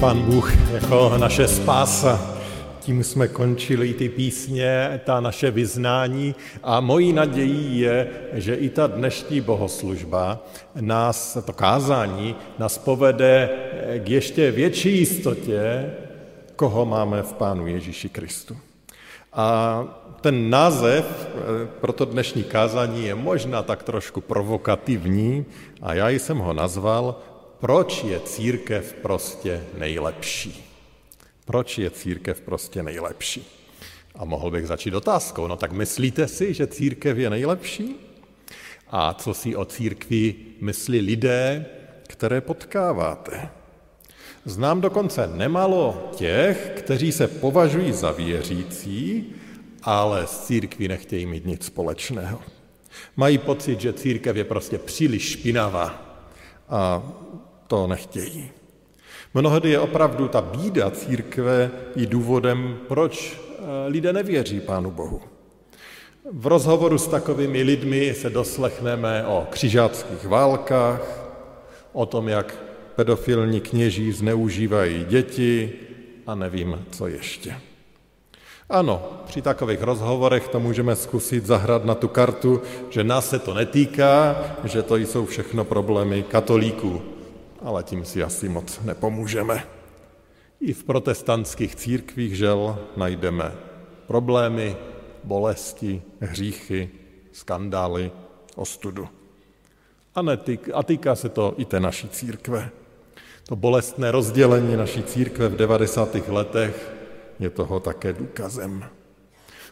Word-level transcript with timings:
Pán 0.00 0.22
Bůh 0.22 0.72
jako 0.72 1.12
naše 1.18 1.48
spása. 1.48 2.36
Tím 2.80 3.04
jsme 3.04 3.28
končili 3.28 3.94
ty 3.94 4.08
písně, 4.08 5.00
ta 5.04 5.20
naše 5.20 5.50
vyznání 5.50 6.34
a 6.62 6.80
mojí 6.80 7.12
nadějí 7.12 7.80
je, 7.80 8.08
že 8.32 8.54
i 8.54 8.68
ta 8.68 8.86
dnešní 8.86 9.40
bohoslužba 9.40 10.46
nás, 10.80 11.38
to 11.46 11.52
kázání, 11.52 12.34
nás 12.58 12.78
povede 12.78 13.48
k 13.98 14.08
ještě 14.08 14.50
větší 14.50 14.98
jistotě, 14.98 15.90
koho 16.56 16.86
máme 16.86 17.22
v 17.22 17.32
Pánu 17.32 17.66
Ježíši 17.66 18.08
Kristu. 18.08 18.56
A 19.32 19.84
ten 20.20 20.50
název 20.50 21.28
pro 21.80 21.92
to 21.92 22.04
dnešní 22.04 22.42
kázání 22.44 23.06
je 23.06 23.14
možná 23.14 23.62
tak 23.62 23.82
trošku 23.82 24.20
provokativní 24.20 25.44
a 25.82 25.94
já 25.94 26.08
jsem 26.08 26.38
ho 26.38 26.52
nazval 26.52 27.16
proč 27.60 28.04
je 28.04 28.20
církev 28.20 28.92
prostě 29.02 29.64
nejlepší. 29.78 30.64
Proč 31.44 31.78
je 31.78 31.90
církev 31.90 32.40
prostě 32.40 32.82
nejlepší? 32.82 33.46
A 34.14 34.24
mohl 34.24 34.50
bych 34.50 34.66
začít 34.66 34.94
otázkou, 34.94 35.46
no 35.46 35.56
tak 35.56 35.72
myslíte 35.72 36.28
si, 36.28 36.54
že 36.54 36.66
církev 36.66 37.18
je 37.18 37.30
nejlepší? 37.30 37.96
A 38.90 39.14
co 39.14 39.34
si 39.34 39.56
o 39.56 39.64
církvi 39.64 40.34
myslí 40.60 41.00
lidé, 41.00 41.66
které 42.06 42.40
potkáváte? 42.40 43.48
Znám 44.44 44.80
dokonce 44.80 45.26
nemalo 45.26 46.10
těch, 46.16 46.72
kteří 46.76 47.12
se 47.12 47.28
považují 47.28 47.92
za 47.92 48.10
věřící, 48.12 49.32
ale 49.82 50.26
s 50.26 50.46
církví 50.46 50.88
nechtějí 50.88 51.26
mít 51.26 51.46
nic 51.46 51.64
společného. 51.64 52.40
Mají 53.16 53.38
pocit, 53.38 53.80
že 53.80 53.92
církev 53.92 54.36
je 54.36 54.44
prostě 54.44 54.78
příliš 54.78 55.30
špinavá 55.30 56.10
a 56.68 57.02
to 57.70 57.86
nechtějí. 57.86 58.50
Mnohdy 59.34 59.70
je 59.70 59.80
opravdu 59.80 60.28
ta 60.28 60.40
bída 60.40 60.90
církve 60.90 61.70
i 61.96 62.06
důvodem, 62.06 62.78
proč 62.88 63.38
eh, 63.38 63.62
lidé 63.88 64.12
nevěří 64.12 64.60
Pánu 64.60 64.90
Bohu. 64.90 65.20
V 66.32 66.46
rozhovoru 66.46 66.98
s 66.98 67.06
takovými 67.06 67.62
lidmi 67.62 68.14
se 68.14 68.30
doslechneme 68.30 69.26
o 69.26 69.46
křižáckých 69.50 70.26
válkách, 70.26 71.02
o 71.92 72.06
tom, 72.06 72.28
jak 72.28 72.54
pedofilní 72.96 73.60
kněží 73.60 74.12
zneužívají 74.12 75.04
děti 75.04 75.72
a 76.26 76.34
nevím, 76.34 76.84
co 76.90 77.06
ještě. 77.06 77.54
Ano, 78.70 79.22
při 79.26 79.42
takových 79.42 79.82
rozhovorech 79.82 80.48
to 80.48 80.60
můžeme 80.60 80.96
zkusit 80.96 81.46
zahrát 81.46 81.84
na 81.84 81.94
tu 81.94 82.08
kartu, 82.08 82.62
že 82.90 83.04
nás 83.04 83.30
se 83.30 83.38
to 83.38 83.54
netýká, 83.54 84.44
že 84.64 84.82
to 84.82 84.96
jsou 84.96 85.26
všechno 85.26 85.64
problémy 85.64 86.22
katolíků 86.22 87.19
ale 87.62 87.82
tím 87.82 88.04
si 88.04 88.22
asi 88.22 88.48
moc 88.48 88.80
nepomůžeme. 88.80 89.64
I 90.60 90.72
v 90.72 90.84
protestantských 90.84 91.74
církvích 91.74 92.36
žel 92.36 92.78
najdeme 92.96 93.52
problémy, 94.06 94.76
bolesti, 95.24 96.02
hříchy, 96.20 96.90
skandály, 97.32 98.10
ostudu. 98.56 99.08
A, 100.14 100.22
netýk, 100.22 100.68
a 100.74 100.82
týká 100.82 101.14
se 101.14 101.28
to 101.28 101.54
i 101.56 101.64
té 101.64 101.80
naší 101.80 102.08
církve. 102.08 102.70
To 103.48 103.56
bolestné 103.56 104.10
rozdělení 104.10 104.76
naší 104.76 105.02
církve 105.02 105.48
v 105.48 105.56
90. 105.56 106.28
letech 106.28 106.92
je 107.40 107.50
toho 107.50 107.80
také 107.80 108.12
důkazem. 108.12 108.84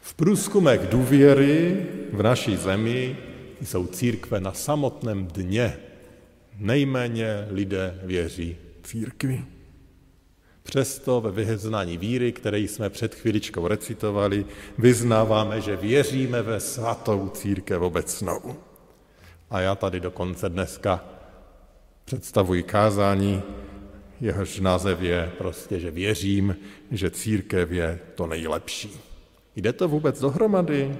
V 0.00 0.14
průzkumech 0.14 0.80
důvěry 0.86 1.86
v 2.12 2.22
naší 2.22 2.56
zemi 2.56 3.16
jsou 3.62 3.86
církve 3.86 4.40
na 4.40 4.52
samotném 4.52 5.26
dně 5.26 5.76
nejméně 6.58 7.46
lidé 7.50 8.00
věří 8.02 8.56
církvi. 8.82 9.44
Přesto 10.62 11.20
ve 11.20 11.30
vyznání 11.30 11.98
víry, 11.98 12.32
které 12.32 12.58
jsme 12.58 12.90
před 12.90 13.14
chvíličkou 13.14 13.68
recitovali, 13.68 14.44
vyznáváme, 14.78 15.60
že 15.60 15.76
věříme 15.76 16.42
ve 16.42 16.60
svatou 16.60 17.28
církev 17.28 17.82
obecnou. 17.82 18.56
A 19.50 19.60
já 19.60 19.74
tady 19.74 20.00
dokonce 20.00 20.48
dneska 20.48 21.04
představuji 22.04 22.62
kázání, 22.62 23.42
jehož 24.20 24.60
název 24.60 25.02
je 25.02 25.32
prostě, 25.38 25.80
že 25.80 25.90
věřím, 25.90 26.56
že 26.90 27.10
církev 27.10 27.70
je 27.70 27.98
to 28.14 28.26
nejlepší. 28.26 29.00
Jde 29.56 29.72
to 29.72 29.88
vůbec 29.88 30.20
dohromady? 30.20 30.96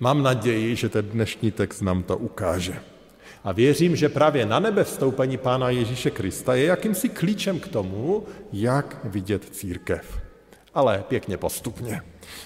Mám 0.00 0.22
naději, 0.22 0.76
že 0.76 0.88
ten 0.88 1.08
dnešní 1.08 1.50
text 1.50 1.80
nám 1.80 2.02
to 2.02 2.16
ukáže. 2.18 2.93
A 3.44 3.52
věřím, 3.52 3.96
že 3.96 4.08
právě 4.08 4.46
na 4.46 4.58
nebe 4.58 4.84
vstoupení 4.84 5.36
Pána 5.36 5.70
Ježíše 5.70 6.10
Krista 6.10 6.54
je 6.54 6.64
jakýmsi 6.64 7.08
klíčem 7.08 7.60
k 7.60 7.68
tomu, 7.68 8.24
jak 8.52 9.00
vidět 9.04 9.44
církev. 9.50 10.18
Ale 10.74 11.04
pěkně 11.08 11.36
postupně. 11.36 12.02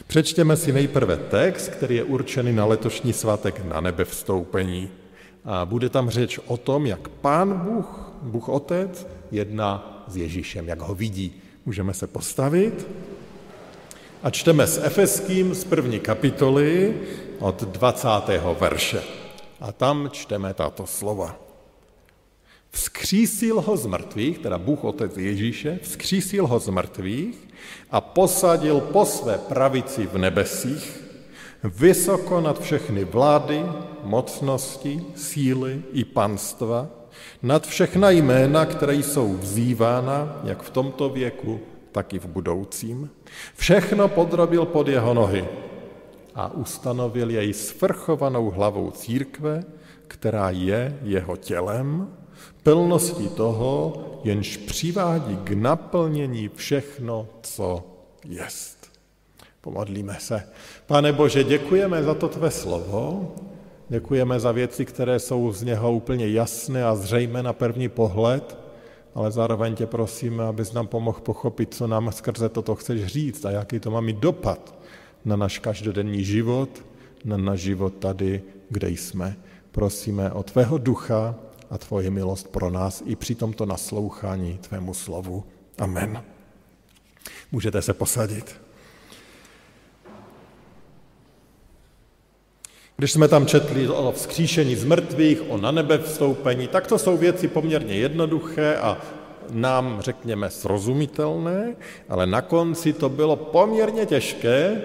Přečtěme 0.07 0.57
si 0.57 0.73
nejprve 0.73 1.17
text, 1.17 1.69
který 1.69 1.97
je 1.97 2.05
určený 2.05 2.53
na 2.53 2.65
letošní 2.65 3.13
svátek 3.13 3.65
na 3.65 3.81
nebe 3.81 4.05
vstoupení. 4.05 4.91
A 5.45 5.65
bude 5.65 5.89
tam 5.89 6.11
řeč 6.11 6.39
o 6.47 6.57
tom, 6.57 6.87
jak 6.87 7.09
Pán 7.09 7.59
Bůh, 7.59 8.13
Bůh 8.23 8.49
Otec, 8.49 9.07
jedná 9.31 10.05
s 10.09 10.17
Ježíšem, 10.17 10.69
jak 10.69 10.81
ho 10.81 10.95
vidí. 10.95 11.43
Můžeme 11.67 11.95
se 11.95 12.07
postavit 12.07 12.87
a 14.23 14.31
čteme 14.31 14.67
s 14.67 14.85
Efeským 14.85 15.55
z 15.55 15.65
první 15.65 16.01
kapitoly 16.01 16.95
od 17.39 17.63
20. 17.63 18.09
verše. 18.61 19.18
A 19.61 19.73
tam 19.73 20.11
čteme 20.13 20.55
tato 20.55 20.87
slova. 20.87 21.37
Vzkřísil 22.71 23.61
ho 23.61 23.77
z 23.77 23.87
mrtvých, 23.87 24.39
teda 24.39 24.59
Bůh 24.59 24.85
Otec 24.85 25.17
Ježíše, 25.17 25.79
vzkřísil 25.83 26.47
ho 26.47 26.59
z 26.59 26.69
mrtvých 26.69 27.49
a 27.91 28.01
posadil 28.01 28.81
po 28.81 29.07
své 29.07 29.39
pravici 29.39 30.07
v 30.07 30.19
nebesích, 30.19 31.05
vysoko 31.65 32.41
nad 32.41 32.61
všechny 32.61 33.05
vlády, 33.05 33.65
mocnosti, 34.03 35.03
síly 35.15 35.83
i 35.93 36.05
panstva, 36.05 36.87
nad 37.43 37.67
všechna 37.67 38.11
jména, 38.11 38.67
které 38.67 38.95
jsou 38.95 39.37
vzývána, 39.37 40.41
jak 40.45 40.63
v 40.63 40.71
tomto 40.71 41.09
věku, 41.09 41.61
tak 41.93 42.15
i 42.15 42.19
v 42.19 42.27
budoucím. 42.27 43.11
Všechno 43.57 44.09
podrobil 44.09 44.67
pod 44.67 44.89
jeho 44.89 45.15
nohy 45.15 45.49
a 46.39 46.55
ustanovil 46.55 47.31
jej 47.31 47.53
svrchovanou 47.53 48.51
hlavou 48.51 48.91
církve, 48.91 49.65
která 50.09 50.51
je 50.51 50.99
jeho 51.03 51.37
tělem, 51.37 52.09
plností 52.63 53.29
toho, 53.29 54.05
jenž 54.25 54.57
přivádí 54.57 55.37
k 55.37 55.51
naplnění 55.51 56.49
všechno, 56.55 57.27
co 57.43 57.83
jest. 58.25 58.79
Pomodlíme 59.61 60.17
se. 60.21 60.43
Pane 60.87 61.13
Bože, 61.13 61.45
děkujeme 61.45 62.03
za 62.03 62.15
to 62.15 62.29
tvé 62.29 62.51
slovo, 62.51 63.35
děkujeme 63.89 64.41
za 64.41 64.53
věci, 64.53 64.85
které 64.85 65.19
jsou 65.19 65.53
z 65.53 65.63
něho 65.63 65.93
úplně 65.93 66.29
jasné 66.29 66.85
a 66.85 66.95
zřejmé 66.95 67.43
na 67.43 67.53
první 67.53 67.89
pohled, 67.89 68.57
ale 69.15 69.31
zároveň 69.31 69.75
tě 69.75 69.87
prosíme, 69.87 70.45
abys 70.45 70.73
nám 70.73 70.87
pomohl 70.87 71.21
pochopit, 71.21 71.75
co 71.75 71.87
nám 71.87 72.13
skrze 72.13 72.49
toto 72.49 72.75
chceš 72.75 73.07
říct 73.07 73.45
a 73.45 73.51
jaký 73.51 73.81
to 73.81 73.91
má 73.91 74.01
mít 74.01 74.17
dopad 74.17 74.79
na 75.25 75.37
náš 75.37 75.59
každodenní 75.59 76.25
život, 76.25 76.85
na 77.25 77.37
náš 77.37 77.61
život 77.61 77.95
tady, 77.99 78.43
kde 78.71 78.91
jsme. 78.91 79.37
Prosíme 79.71 80.33
o 80.33 80.43
tvého 80.43 80.79
ducha 80.79 81.35
a 81.71 81.79
tvoje 81.79 82.11
milost 82.11 82.49
pro 82.49 82.71
nás 82.71 83.03
i 83.07 83.17
při 83.17 83.35
tomto 83.35 83.67
naslouchání 83.67 84.59
tvému 84.59 84.95
slovu. 84.95 85.45
Amen. 85.79 86.25
Můžete 87.53 87.83
se 87.83 87.95
posadit. 87.95 88.61
Když 92.97 93.13
jsme 93.13 93.29
tam 93.29 93.47
četli 93.47 93.89
o 93.89 94.13
vzkříšení 94.13 94.77
z 94.77 94.85
mrtvých, 94.85 95.51
o 95.51 95.57
na 95.57 95.71
nebe 95.71 95.99
vstoupení, 95.99 96.69
tak 96.69 96.87
to 96.87 96.99
jsou 96.99 97.17
věci 97.17 97.49
poměrně 97.49 97.95
jednoduché 97.95 98.77
a 98.77 98.99
nám, 99.51 99.99
řekněme, 100.01 100.51
srozumitelné, 100.51 101.77
ale 102.09 102.27
na 102.27 102.41
konci 102.43 102.93
to 102.93 103.09
bylo 103.09 103.37
poměrně 103.37 104.07
těžké, 104.07 104.83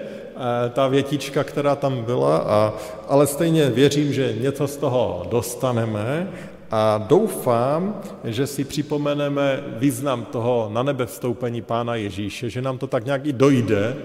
ta 0.72 0.88
větička, 0.88 1.44
která 1.44 1.76
tam 1.76 2.02
byla, 2.02 2.36
a, 2.36 2.74
ale 3.08 3.26
stejně 3.26 3.70
věřím, 3.70 4.12
že 4.12 4.34
něco 4.40 4.68
z 4.68 4.76
toho 4.76 5.26
dostaneme 5.30 6.28
A 6.70 6.98
doufám, 6.98 8.00
že 8.24 8.46
si 8.46 8.64
připomeneme 8.64 9.64
význam 9.76 10.24
toho 10.24 10.70
na 10.72 10.82
nebe 10.82 11.06
vstoupení 11.06 11.62
Pána 11.62 11.94
Ježíše, 11.94 12.50
že 12.50 12.62
nám 12.62 12.78
to 12.78 12.86
tak 12.86 13.04
nějak 13.04 13.26
i 13.26 13.32
dojde, 13.32 13.96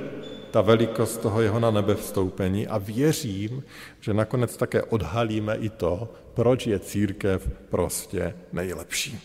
ta 0.52 0.62
velikost 0.62 1.18
toho 1.18 1.42
jeho 1.42 1.60
na 1.60 1.72
nebe 1.72 1.96
vstoupení 1.96 2.68
a 2.68 2.78
věřím, 2.78 3.64
že 4.00 4.14
nakonec 4.14 4.58
také 4.58 4.84
odhalíme 4.84 5.56
i 5.56 5.70
to, 5.70 6.10
proč 6.34 6.68
je 6.68 6.80
církev 6.80 7.50
prostě 7.70 8.36
nejlepší. 8.54 9.20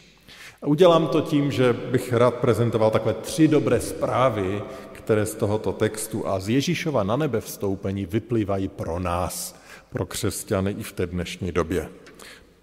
Udělám 0.66 1.06
to 1.06 1.20
tím, 1.20 1.50
že 1.50 1.72
bych 1.72 2.12
rád 2.12 2.34
prezentoval 2.34 2.90
takové 2.90 3.14
tři 3.14 3.48
dobré 3.48 3.80
zprávy, 3.80 4.62
které 5.04 5.26
z 5.26 5.34
tohoto 5.34 5.72
textu 5.72 6.28
a 6.28 6.40
z 6.40 6.48
Ježíšova 6.48 7.02
na 7.02 7.16
nebe 7.16 7.40
vstoupení 7.40 8.06
vyplývají 8.06 8.68
pro 8.68 8.98
nás, 8.98 9.60
pro 9.92 10.06
křesťany 10.06 10.70
i 10.70 10.82
v 10.82 10.92
té 10.92 11.06
dnešní 11.06 11.52
době. 11.52 11.88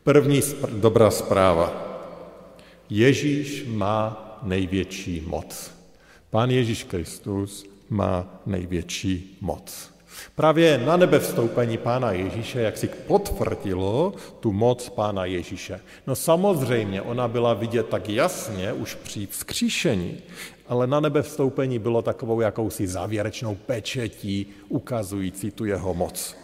První 0.03 0.41
dobrá 0.69 1.11
zpráva. 1.11 1.73
Ježíš 2.89 3.65
má 3.67 4.17
největší 4.43 5.23
moc. 5.27 5.71
Pán 6.29 6.49
Ježíš 6.49 6.83
Kristus 6.83 7.65
má 7.89 8.41
největší 8.45 9.37
moc. 9.41 9.91
Právě 10.35 10.77
na 10.77 10.97
nebe 10.97 11.19
vstoupení 11.19 11.77
Pána 11.77 12.11
Ježíše, 12.11 12.61
jak 12.61 12.77
si 12.77 12.87
potvrdilo 12.87 14.13
tu 14.39 14.51
moc 14.51 14.89
Pána 14.89 15.25
Ježíše. 15.25 15.79
No 16.07 16.15
samozřejmě, 16.15 17.01
ona 17.01 17.27
byla 17.27 17.53
vidět 17.53 17.89
tak 17.89 18.09
jasně 18.09 18.73
už 18.73 18.95
při 18.95 19.27
vzkříšení, 19.27 20.17
ale 20.71 20.87
na 20.87 20.99
nebe 20.99 21.21
vstoupení 21.21 21.79
bylo 21.79 22.01
takovou 22.01 22.41
jakousi 22.41 22.87
závěrečnou 22.87 23.55
pečetí 23.55 24.47
ukazující 24.69 25.51
tu 25.51 25.65
jeho 25.65 25.93
moc. 25.93 26.35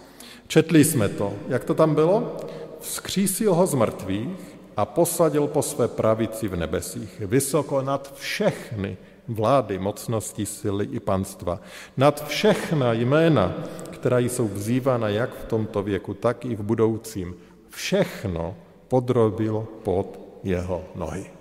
Četli 0.47 0.83
jsme 0.83 1.09
to. 1.09 1.33
Jak 1.47 1.63
to 1.63 1.73
tam 1.73 1.95
bylo? 1.95 2.37
Vzkřísil 2.79 3.53
ho 3.53 3.67
z 3.67 3.73
mrtvých 3.73 4.59
a 4.77 4.85
posadil 4.85 5.47
po 5.47 5.61
své 5.61 5.87
pravici 5.87 6.47
v 6.47 6.55
nebesích, 6.55 7.21
vysoko 7.25 7.81
nad 7.81 8.15
všechny 8.15 8.97
vlády, 9.27 9.79
mocnosti, 9.79 10.45
sily 10.45 10.87
i 10.91 10.99
panstva, 10.99 11.59
nad 11.97 12.27
všechna 12.27 12.93
jména, 12.93 13.55
která 13.91 14.19
jsou 14.19 14.47
vzývána 14.47 15.09
jak 15.09 15.29
v 15.35 15.45
tomto 15.45 15.83
věku, 15.83 16.13
tak 16.13 16.45
i 16.45 16.55
v 16.55 16.61
budoucím. 16.61 17.35
Všechno 17.69 18.55
podrobil 18.87 19.67
pod 19.83 20.19
jeho 20.43 20.83
nohy. 20.95 21.36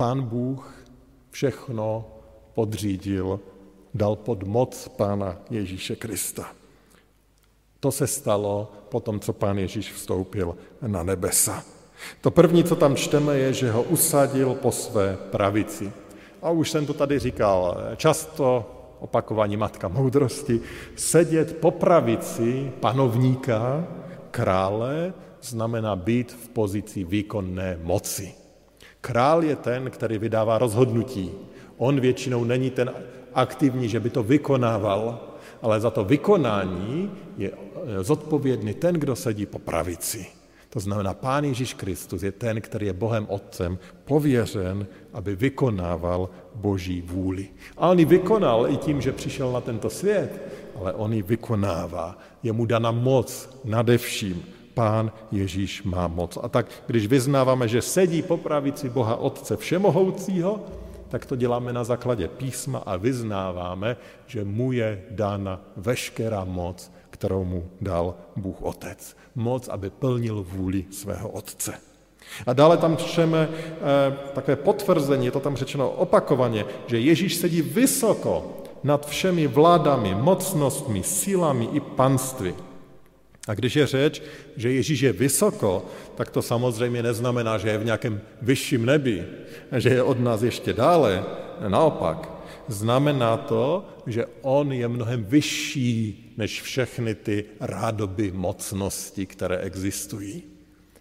Pán 0.00 0.22
Bůh 0.22 0.84
všechno 1.30 2.04
podřídil, 2.54 3.40
dal 3.94 4.16
pod 4.16 4.42
moc 4.42 4.88
Pána 4.88 5.36
Ježíše 5.50 5.96
Krista. 5.96 6.46
To 7.80 7.92
se 7.92 8.06
stalo 8.06 8.72
po 8.88 9.00
tom, 9.00 9.20
co 9.20 9.32
Pán 9.32 9.58
Ježíš 9.58 9.92
vstoupil 9.92 10.56
na 10.86 11.02
nebesa. 11.02 11.64
To 12.20 12.30
první, 12.30 12.64
co 12.64 12.76
tam 12.76 12.96
čteme, 12.96 13.38
je, 13.38 13.52
že 13.52 13.70
ho 13.70 13.82
usadil 13.82 14.54
po 14.54 14.72
své 14.72 15.16
pravici. 15.16 15.92
A 16.42 16.50
už 16.50 16.70
jsem 16.70 16.86
to 16.86 16.94
tady 16.94 17.18
říkal 17.18 17.76
často, 17.96 18.70
opakování 19.00 19.56
matka 19.56 19.88
moudrosti, 19.88 20.60
sedět 20.96 21.56
po 21.56 21.70
pravici 21.70 22.72
panovníka, 22.80 23.88
krále, 24.30 25.12
znamená 25.42 25.96
být 25.96 26.32
v 26.32 26.48
pozici 26.48 27.04
výkonné 27.04 27.78
moci. 27.82 28.40
Král 29.00 29.44
je 29.44 29.56
ten, 29.56 29.90
který 29.90 30.18
vydává 30.18 30.58
rozhodnutí. 30.58 31.30
On 31.76 32.00
většinou 32.00 32.44
není 32.44 32.70
ten 32.70 32.92
aktivní, 33.34 33.88
že 33.88 34.00
by 34.00 34.10
to 34.10 34.22
vykonával, 34.22 35.20
ale 35.62 35.80
za 35.80 35.90
to 35.90 36.04
vykonání 36.04 37.10
je 37.38 37.52
zodpovědný 38.00 38.74
ten, 38.74 38.94
kdo 38.94 39.16
sedí 39.16 39.46
po 39.46 39.58
pravici. 39.58 40.26
To 40.70 40.80
znamená, 40.80 41.14
Pán 41.14 41.44
Ježíš 41.44 41.74
Kristus 41.74 42.22
je 42.22 42.32
ten, 42.32 42.60
který 42.60 42.86
je 42.86 42.92
Bohem 42.92 43.26
Otcem 43.28 43.78
pověřen, 44.04 44.86
aby 45.12 45.36
vykonával 45.36 46.30
Boží 46.54 47.02
vůli. 47.02 47.48
A 47.76 47.88
on 47.88 47.98
ji 47.98 48.04
vykonal 48.04 48.70
i 48.70 48.76
tím, 48.76 49.00
že 49.00 49.12
přišel 49.12 49.52
na 49.52 49.60
tento 49.60 49.90
svět, 49.90 50.42
ale 50.80 50.92
on 50.92 51.12
ji 51.12 51.22
vykonává. 51.22 52.18
Je 52.42 52.52
mu 52.52 52.66
dana 52.66 52.90
moc 52.90 53.50
nade 53.64 53.98
vším. 53.98 54.42
Pán 54.74 55.12
Ježíš 55.30 55.82
má 55.82 56.08
moc. 56.08 56.38
A 56.42 56.48
tak, 56.48 56.66
když 56.86 57.06
vyznáváme, 57.06 57.68
že 57.68 57.82
sedí 57.82 58.22
po 58.22 58.36
pravici 58.36 58.88
Boha 58.88 59.16
Otce 59.16 59.56
Všemohoucího, 59.56 60.60
tak 61.08 61.26
to 61.26 61.36
děláme 61.36 61.72
na 61.72 61.84
základě 61.84 62.28
písma 62.28 62.78
a 62.78 62.96
vyznáváme, 62.96 63.96
že 64.26 64.44
mu 64.44 64.72
je 64.72 65.02
dána 65.10 65.60
veškerá 65.76 66.44
moc, 66.44 66.92
kterou 67.10 67.44
mu 67.44 67.70
dal 67.80 68.14
Bůh 68.36 68.62
Otec. 68.62 69.16
Moc, 69.34 69.68
aby 69.68 69.90
plnil 69.90 70.46
vůli 70.48 70.84
svého 70.90 71.28
Otce. 71.28 71.74
A 72.46 72.52
dále 72.52 72.76
tam 72.76 72.96
čteme 72.96 73.48
eh, 73.50 74.16
takové 74.34 74.56
potvrzení, 74.56 75.26
je 75.26 75.32
to 75.32 75.40
tam 75.40 75.56
řečeno 75.56 75.90
opakovaně, 75.90 76.64
že 76.86 77.00
Ježíš 77.00 77.34
sedí 77.34 77.62
vysoko 77.62 78.62
nad 78.82 79.06
všemi 79.06 79.46
vládami, 79.46 80.14
mocnostmi, 80.14 81.02
sílami 81.02 81.68
i 81.72 81.80
panství. 81.80 82.54
A 83.50 83.54
když 83.54 83.76
je 83.76 83.86
řeč, 83.86 84.22
že 84.56 84.72
Ježíš 84.72 85.00
je 85.00 85.12
vysoko, 85.12 85.86
tak 86.14 86.30
to 86.30 86.42
samozřejmě 86.42 87.02
neznamená, 87.02 87.58
že 87.58 87.68
je 87.68 87.78
v 87.78 87.84
nějakém 87.84 88.20
vyšším 88.42 88.86
nebi, 88.86 89.26
že 89.76 89.88
je 89.88 90.02
od 90.02 90.20
nás 90.20 90.42
ještě 90.42 90.72
dále. 90.72 91.24
Naopak, 91.68 92.30
znamená 92.68 93.36
to, 93.36 93.88
že 94.06 94.26
on 94.42 94.72
je 94.72 94.88
mnohem 94.88 95.24
vyšší 95.24 96.34
než 96.36 96.62
všechny 96.62 97.14
ty 97.14 97.44
rádoby 97.60 98.30
mocnosti, 98.30 99.26
které 99.26 99.58
existují. 99.58 100.42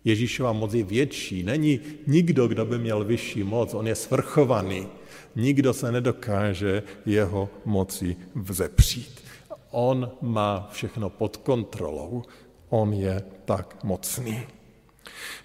Ježíšova 0.05 0.53
moc 0.53 0.73
je 0.73 0.83
větší. 0.83 1.43
Není 1.43 1.79
nikdo, 2.07 2.47
kdo 2.47 2.65
by 2.65 2.77
měl 2.77 3.03
vyšší 3.03 3.43
moc. 3.43 3.73
On 3.73 3.87
je 3.87 3.95
svrchovaný. 3.95 4.87
Nikdo 5.35 5.73
se 5.73 5.91
nedokáže 5.91 6.83
jeho 7.05 7.49
moci 7.65 8.15
vzepřít. 8.35 9.28
On 9.71 10.11
má 10.21 10.69
všechno 10.71 11.09
pod 11.09 11.37
kontrolou. 11.37 12.23
On 12.69 12.93
je 12.93 13.23
tak 13.45 13.83
mocný. 13.83 14.43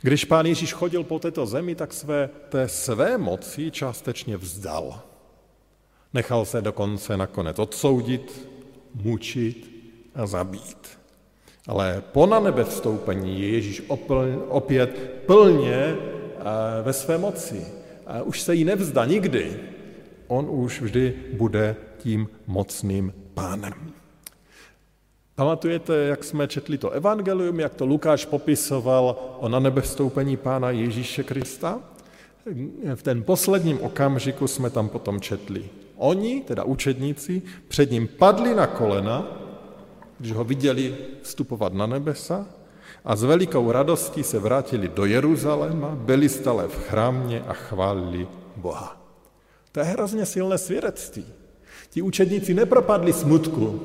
Když 0.03 0.25
pán 0.25 0.47
Ježíš 0.47 0.73
chodil 0.73 1.05
po 1.05 1.19
této 1.19 1.47
zemi, 1.47 1.75
tak 1.75 1.93
své, 1.93 2.31
té 2.49 2.69
své 2.69 3.19
moci 3.19 3.71
částečně 3.71 4.37
vzdal. 4.37 5.01
Nechal 6.15 6.45
se 6.45 6.63
dokonce 6.63 7.17
nakonec 7.17 7.59
odsoudit, 7.59 8.49
mučit 8.95 9.71
a 10.15 10.27
zabít. 10.27 10.99
Ale 11.69 12.03
po 12.13 12.27
na 12.27 12.41
nebe 12.41 12.65
vstoupení 12.65 13.41
je 13.41 13.49
Ježíš 13.49 13.83
opět 14.49 15.23
plně 15.27 15.75
eh, 15.75 15.97
ve 16.83 16.93
své 16.93 17.19
moci. 17.19 17.67
Už 18.25 18.41
se 18.41 18.55
jí 18.55 18.65
nevzdá 18.65 19.05
nikdy. 19.05 19.61
On 20.27 20.47
už 20.51 20.81
vždy 20.81 21.15
bude 21.33 21.77
tím 21.99 22.29
mocným 22.47 23.13
pánem. 23.35 23.95
Pamatujete, 25.35 25.97
jak 25.97 26.25
jsme 26.25 26.49
četli 26.49 26.79
to 26.79 26.91
evangelium, 26.91 27.61
jak 27.61 27.75
to 27.75 27.87
Lukáš 27.87 28.25
popisoval 28.25 29.17
o 29.41 29.49
na 29.49 29.59
nebe 29.59 29.81
vstoupení 29.81 30.37
pána 30.37 30.71
Ježíše 30.71 31.23
Krista? 31.23 31.81
V 32.95 33.03
ten 33.03 33.23
posledním 33.23 33.81
okamžiku 33.81 34.47
jsme 34.47 34.71
tam 34.71 34.89
potom 34.89 35.21
četli. 35.21 35.69
Oni, 35.97 36.41
teda 36.41 36.65
učedníci, 36.65 37.43
před 37.69 37.91
ním 37.91 38.09
padli 38.09 38.55
na 38.55 38.67
kolena, 38.67 39.41
když 40.19 40.33
ho 40.33 40.45
viděli 40.45 40.97
vstupovat 41.23 41.75
na 41.75 41.87
nebesa 41.87 42.47
a 43.05 43.17
s 43.17 43.23
velikou 43.23 43.73
radostí 43.73 44.23
se 44.23 44.39
vrátili 44.39 44.89
do 44.89 45.05
Jeruzaléma, 45.05 45.95
byli 45.95 46.29
stále 46.29 46.69
v 46.69 46.89
chrámě 46.89 47.43
a 47.49 47.53
chválili 47.53 48.29
Boha. 48.57 49.01
To 49.73 49.81
je 49.81 49.87
hrozně 49.87 50.27
silné 50.27 50.59
svědectví. 50.59 51.25
Ti 51.91 52.03
učedníci 52.03 52.55
nepropadli 52.55 53.13
smutku, 53.13 53.81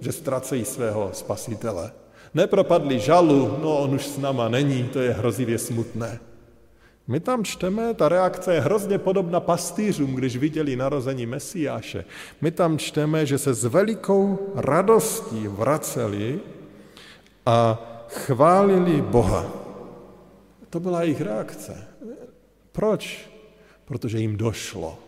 že 0.00 0.12
ztracejí 0.12 0.64
svého 0.64 1.10
spasitele. 1.12 1.92
Nepropadli 2.34 3.00
žalu, 3.00 3.58
no 3.62 3.78
on 3.78 3.94
už 3.94 4.06
s 4.06 4.18
náma 4.18 4.48
není, 4.48 4.84
to 4.84 5.00
je 5.00 5.12
hrozivě 5.12 5.58
smutné. 5.58 6.20
My 7.06 7.20
tam 7.20 7.44
čteme, 7.44 7.94
ta 7.94 8.08
reakce 8.08 8.54
je 8.54 8.60
hrozně 8.60 8.98
podobná 8.98 9.40
pastýřům, 9.40 10.14
když 10.14 10.36
viděli 10.36 10.76
narození 10.76 11.26
Mesiáše. 11.26 12.04
My 12.40 12.50
tam 12.50 12.78
čteme, 12.78 13.26
že 13.26 13.38
se 13.38 13.54
s 13.54 13.64
velikou 13.64 14.38
radostí 14.54 15.48
vraceli 15.48 16.40
a 17.46 17.82
chválili 18.08 19.02
Boha. 19.02 19.46
To 20.70 20.80
byla 20.80 21.02
jejich 21.02 21.20
reakce. 21.20 21.88
Proč? 22.72 23.30
Protože 23.84 24.18
jim 24.18 24.36
došlo, 24.36 24.98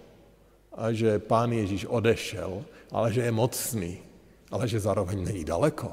a 0.74 0.92
že 0.92 1.18
pán 1.18 1.52
Ježíš 1.52 1.86
odešel, 1.86 2.64
ale 2.90 3.12
že 3.12 3.20
je 3.20 3.32
mocný, 3.32 3.98
ale 4.52 4.68
že 4.68 4.80
zároveň 4.80 5.24
není 5.24 5.44
daleko, 5.44 5.92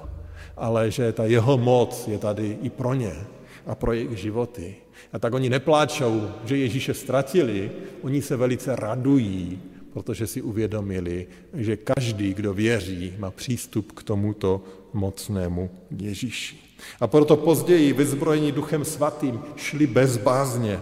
ale 0.58 0.92
že 0.92 1.14
ta 1.14 1.26
jeho 1.26 1.58
moc 1.58 2.08
je 2.08 2.18
tady 2.18 2.58
i 2.62 2.70
pro 2.70 2.94
ně 2.94 3.16
a 3.66 3.76
pro 3.76 3.94
jejich 3.94 4.18
životy. 4.18 4.76
A 5.14 5.20
tak 5.20 5.34
oni 5.34 5.50
nepláčou, 5.50 6.32
že 6.46 6.58
Ježíše 6.58 6.94
ztratili, 6.94 7.72
oni 8.02 8.22
se 8.22 8.38
velice 8.38 8.76
radují, 8.76 9.62
protože 9.94 10.28
si 10.28 10.42
uvědomili, 10.42 11.28
že 11.54 11.78
každý, 11.78 12.34
kdo 12.34 12.54
věří, 12.54 13.14
má 13.18 13.32
přístup 13.32 13.92
k 13.92 14.04
tomuto 14.04 14.64
mocnému 14.94 15.70
Ježíši. 15.98 16.58
A 17.00 17.08
proto 17.08 17.38
později 17.38 17.94
vyzbrojení 17.94 18.52
duchem 18.52 18.86
svatým 18.86 19.42
šli 19.56 19.88
bez 19.88 20.18
bázně 20.18 20.80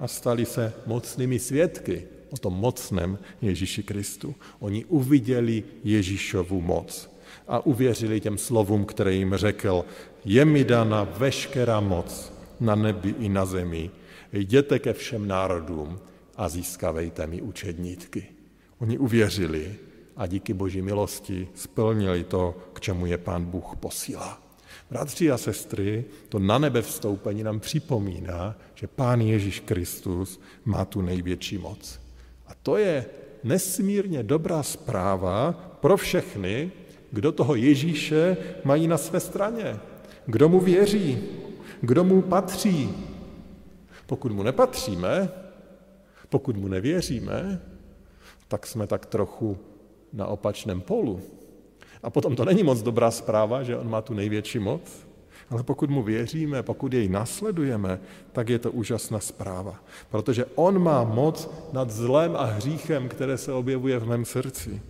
a 0.00 0.08
stali 0.08 0.46
se 0.46 0.72
mocnými 0.86 1.38
svědky 1.38 2.02
o 2.30 2.36
tom 2.36 2.54
mocném 2.54 3.18
Ježíši 3.42 3.82
Kristu. 3.82 4.34
Oni 4.60 4.84
uviděli 4.84 5.62
Ježíšovu 5.84 6.60
moc 6.60 7.10
a 7.50 7.66
uvěřili 7.66 8.20
těm 8.20 8.38
slovům, 8.38 8.84
které 8.84 9.14
jim 9.14 9.34
řekl, 9.34 9.84
je 10.24 10.44
mi 10.44 10.64
dana 10.64 11.04
veškerá 11.04 11.80
moc 11.80 12.32
na 12.60 12.74
nebi 12.74 13.14
i 13.18 13.28
na 13.28 13.44
zemi. 13.44 13.90
Jděte 14.32 14.78
ke 14.78 14.92
všem 14.92 15.28
národům 15.28 15.98
a 16.36 16.48
získavejte 16.48 17.26
mi 17.26 17.42
učedníky. 17.42 18.26
Oni 18.78 18.98
uvěřili 18.98 19.74
a 20.16 20.26
díky 20.26 20.54
boží 20.54 20.82
milosti 20.82 21.48
splnili 21.54 22.24
to, 22.24 22.58
k 22.72 22.80
čemu 22.80 23.06
je 23.06 23.18
pán 23.18 23.44
Bůh 23.44 23.76
posílá. 23.76 24.42
Bratři 24.90 25.30
a 25.30 25.38
sestry, 25.38 26.04
to 26.28 26.38
na 26.38 26.58
nebe 26.58 26.82
vstoupení 26.82 27.42
nám 27.42 27.60
připomíná, 27.60 28.56
že 28.74 28.86
pán 28.86 29.20
Ježíš 29.20 29.60
Kristus 29.60 30.40
má 30.64 30.84
tu 30.84 31.02
největší 31.02 31.58
moc. 31.58 32.00
A 32.46 32.50
to 32.62 32.76
je 32.76 33.06
nesmírně 33.44 34.22
dobrá 34.22 34.62
zpráva 34.62 35.52
pro 35.80 35.96
všechny, 35.96 36.72
kdo 37.10 37.32
toho 37.32 37.54
Ježíše 37.54 38.36
mají 38.64 38.88
na 38.88 38.98
své 38.98 39.20
straně, 39.20 39.78
kdo 40.26 40.48
mu 40.48 40.60
věří, 40.60 41.18
kdo 41.80 42.04
mu 42.04 42.22
patří. 42.22 42.94
Pokud 44.06 44.32
mu 44.32 44.42
nepatříme, 44.42 45.28
pokud 46.28 46.56
mu 46.56 46.68
nevěříme, 46.68 47.60
tak 48.48 48.66
jsme 48.66 48.86
tak 48.86 49.06
trochu 49.06 49.58
na 50.12 50.26
opačném 50.26 50.80
polu. 50.80 51.20
A 52.02 52.10
potom 52.10 52.36
to 52.36 52.44
není 52.44 52.62
moc 52.62 52.82
dobrá 52.82 53.10
zpráva, 53.10 53.62
že 53.62 53.76
on 53.76 53.90
má 53.90 54.02
tu 54.02 54.14
největší 54.14 54.58
moc, 54.58 55.06
ale 55.50 55.62
pokud 55.62 55.90
mu 55.90 56.02
věříme, 56.02 56.62
pokud 56.62 56.92
jej 56.92 57.08
nasledujeme, 57.08 58.00
tak 58.32 58.48
je 58.48 58.58
to 58.58 58.72
úžasná 58.72 59.20
zpráva. 59.20 59.84
Protože 60.10 60.44
on 60.54 60.78
má 60.78 61.04
moc 61.04 61.50
nad 61.72 61.90
zlem 61.90 62.36
a 62.36 62.44
hříchem, 62.44 63.08
které 63.08 63.38
se 63.38 63.52
objevuje 63.52 63.98
v 63.98 64.08
mém 64.08 64.24
srdci. 64.24 64.82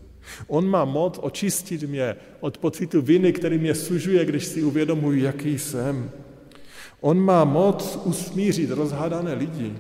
On 0.49 0.69
má 0.69 0.85
moc 0.85 1.19
očistit 1.23 1.83
mě 1.83 2.17
od 2.41 2.59
pocitu 2.59 3.03
viny, 3.03 3.33
který 3.33 3.59
mě 3.59 3.75
sužuje, 3.75 4.25
když 4.25 4.45
si 4.45 4.63
uvědomuji, 4.63 5.23
jaký 5.23 5.59
jsem. 5.59 6.11
On 7.01 7.21
má 7.21 7.45
moc 7.45 7.99
usmířit 8.05 8.71
rozhádané 8.71 9.35
lidi. 9.35 9.73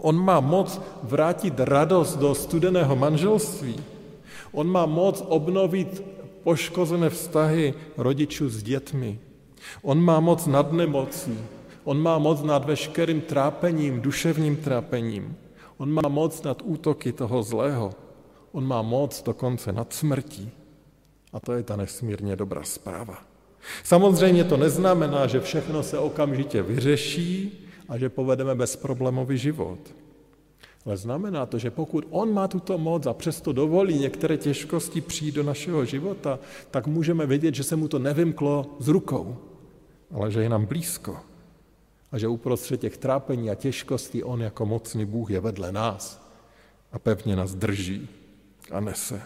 On 0.00 0.16
má 0.16 0.40
moc 0.40 0.80
vrátit 1.02 1.54
radost 1.56 2.16
do 2.16 2.34
studeného 2.34 2.96
manželství. 2.96 3.76
On 4.52 4.68
má 4.68 4.86
moc 4.86 5.24
obnovit 5.28 6.04
poškozené 6.42 7.10
vztahy 7.10 7.74
rodičů 7.96 8.48
s 8.48 8.62
dětmi. 8.62 9.18
On 9.82 10.00
má 10.00 10.20
moc 10.20 10.46
nad 10.46 10.72
nemocí. 10.72 11.38
On 11.84 12.02
má 12.02 12.18
moc 12.18 12.42
nad 12.42 12.64
veškerým 12.64 13.20
trápením, 13.20 14.00
duševním 14.00 14.56
trápením. 14.56 15.36
On 15.78 15.92
má 15.92 16.08
moc 16.08 16.42
nad 16.42 16.62
útoky 16.64 17.12
toho 17.12 17.42
zlého. 17.42 18.05
On 18.52 18.66
má 18.66 18.82
moc 18.82 19.22
dokonce 19.22 19.72
nad 19.72 19.92
smrtí. 19.92 20.50
A 21.32 21.40
to 21.40 21.52
je 21.52 21.62
ta 21.62 21.76
nesmírně 21.76 22.36
dobrá 22.36 22.62
zpráva. 22.62 23.18
Samozřejmě 23.84 24.44
to 24.44 24.56
neznamená, 24.56 25.26
že 25.26 25.40
všechno 25.40 25.82
se 25.82 25.98
okamžitě 25.98 26.62
vyřeší 26.62 27.66
a 27.88 27.98
že 27.98 28.08
povedeme 28.08 28.54
bezproblémový 28.54 29.38
život. 29.38 29.78
Ale 30.86 30.96
znamená 30.96 31.46
to, 31.46 31.58
že 31.58 31.70
pokud 31.70 32.06
on 32.10 32.32
má 32.32 32.48
tuto 32.48 32.78
moc 32.78 33.06
a 33.06 33.12
přesto 33.12 33.52
dovolí 33.52 33.98
některé 33.98 34.36
těžkosti 34.36 35.00
přijít 35.00 35.34
do 35.34 35.42
našeho 35.42 35.84
života, 35.84 36.38
tak 36.70 36.86
můžeme 36.86 37.26
vědět, 37.26 37.54
že 37.54 37.62
se 37.62 37.76
mu 37.76 37.88
to 37.88 37.98
nevymklo 37.98 38.76
z 38.78 38.88
rukou, 38.88 39.36
ale 40.14 40.30
že 40.30 40.42
je 40.42 40.48
nám 40.48 40.66
blízko. 40.66 41.16
A 42.12 42.18
že 42.18 42.28
uprostřed 42.28 42.80
těch 42.80 42.96
trápení 42.96 43.50
a 43.50 43.54
těžkostí 43.54 44.22
on 44.22 44.42
jako 44.42 44.66
mocný 44.66 45.04
Bůh 45.04 45.30
je 45.30 45.40
vedle 45.40 45.72
nás 45.72 46.30
a 46.92 46.98
pevně 46.98 47.36
nás 47.36 47.54
drží 47.54 48.08
a 48.70 48.80
nese. 48.80 49.22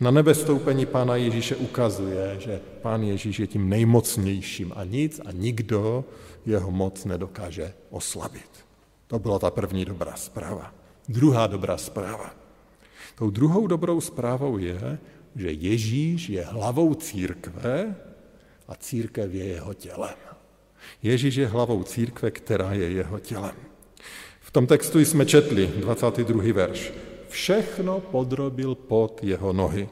Na 0.00 0.10
nebe 0.10 0.34
stoupení 0.34 0.86
Pána 0.86 1.16
Ježíše 1.16 1.56
ukazuje, 1.56 2.36
že 2.38 2.60
Pán 2.82 3.02
Ježíš 3.02 3.38
je 3.38 3.46
tím 3.46 3.68
nejmocnějším 3.68 4.72
a 4.76 4.84
nic 4.84 5.20
a 5.24 5.32
nikdo 5.32 6.04
jeho 6.46 6.70
moc 6.70 7.04
nedokáže 7.04 7.74
oslabit. 7.90 8.50
To 9.06 9.18
byla 9.18 9.38
ta 9.38 9.50
první 9.50 9.84
dobrá 9.84 10.16
zpráva. 10.16 10.74
Druhá 11.08 11.46
dobrá 11.46 11.76
zpráva. 11.76 12.34
Tou 13.14 13.30
druhou 13.30 13.66
dobrou 13.66 14.00
zprávou 14.00 14.58
je, 14.58 14.98
že 15.36 15.52
Ježíš 15.52 16.28
je 16.28 16.44
hlavou 16.44 16.94
církve 16.94 17.96
a 18.68 18.74
církev 18.74 19.34
je 19.34 19.44
jeho 19.44 19.74
tělem. 19.74 20.16
Ježíš 21.02 21.34
je 21.34 21.46
hlavou 21.46 21.82
církve, 21.82 22.30
která 22.30 22.72
je 22.72 22.90
jeho 22.90 23.18
tělem. 23.18 23.54
V 24.40 24.50
tom 24.50 24.66
textu 24.66 24.98
jsme 24.98 25.26
četli 25.26 25.66
22. 25.66 26.52
verš 26.52 26.92
všechno 27.30 28.00
podrobil 28.00 28.74
pod 28.74 29.22
jeho 29.22 29.52
nohy 29.52 29.88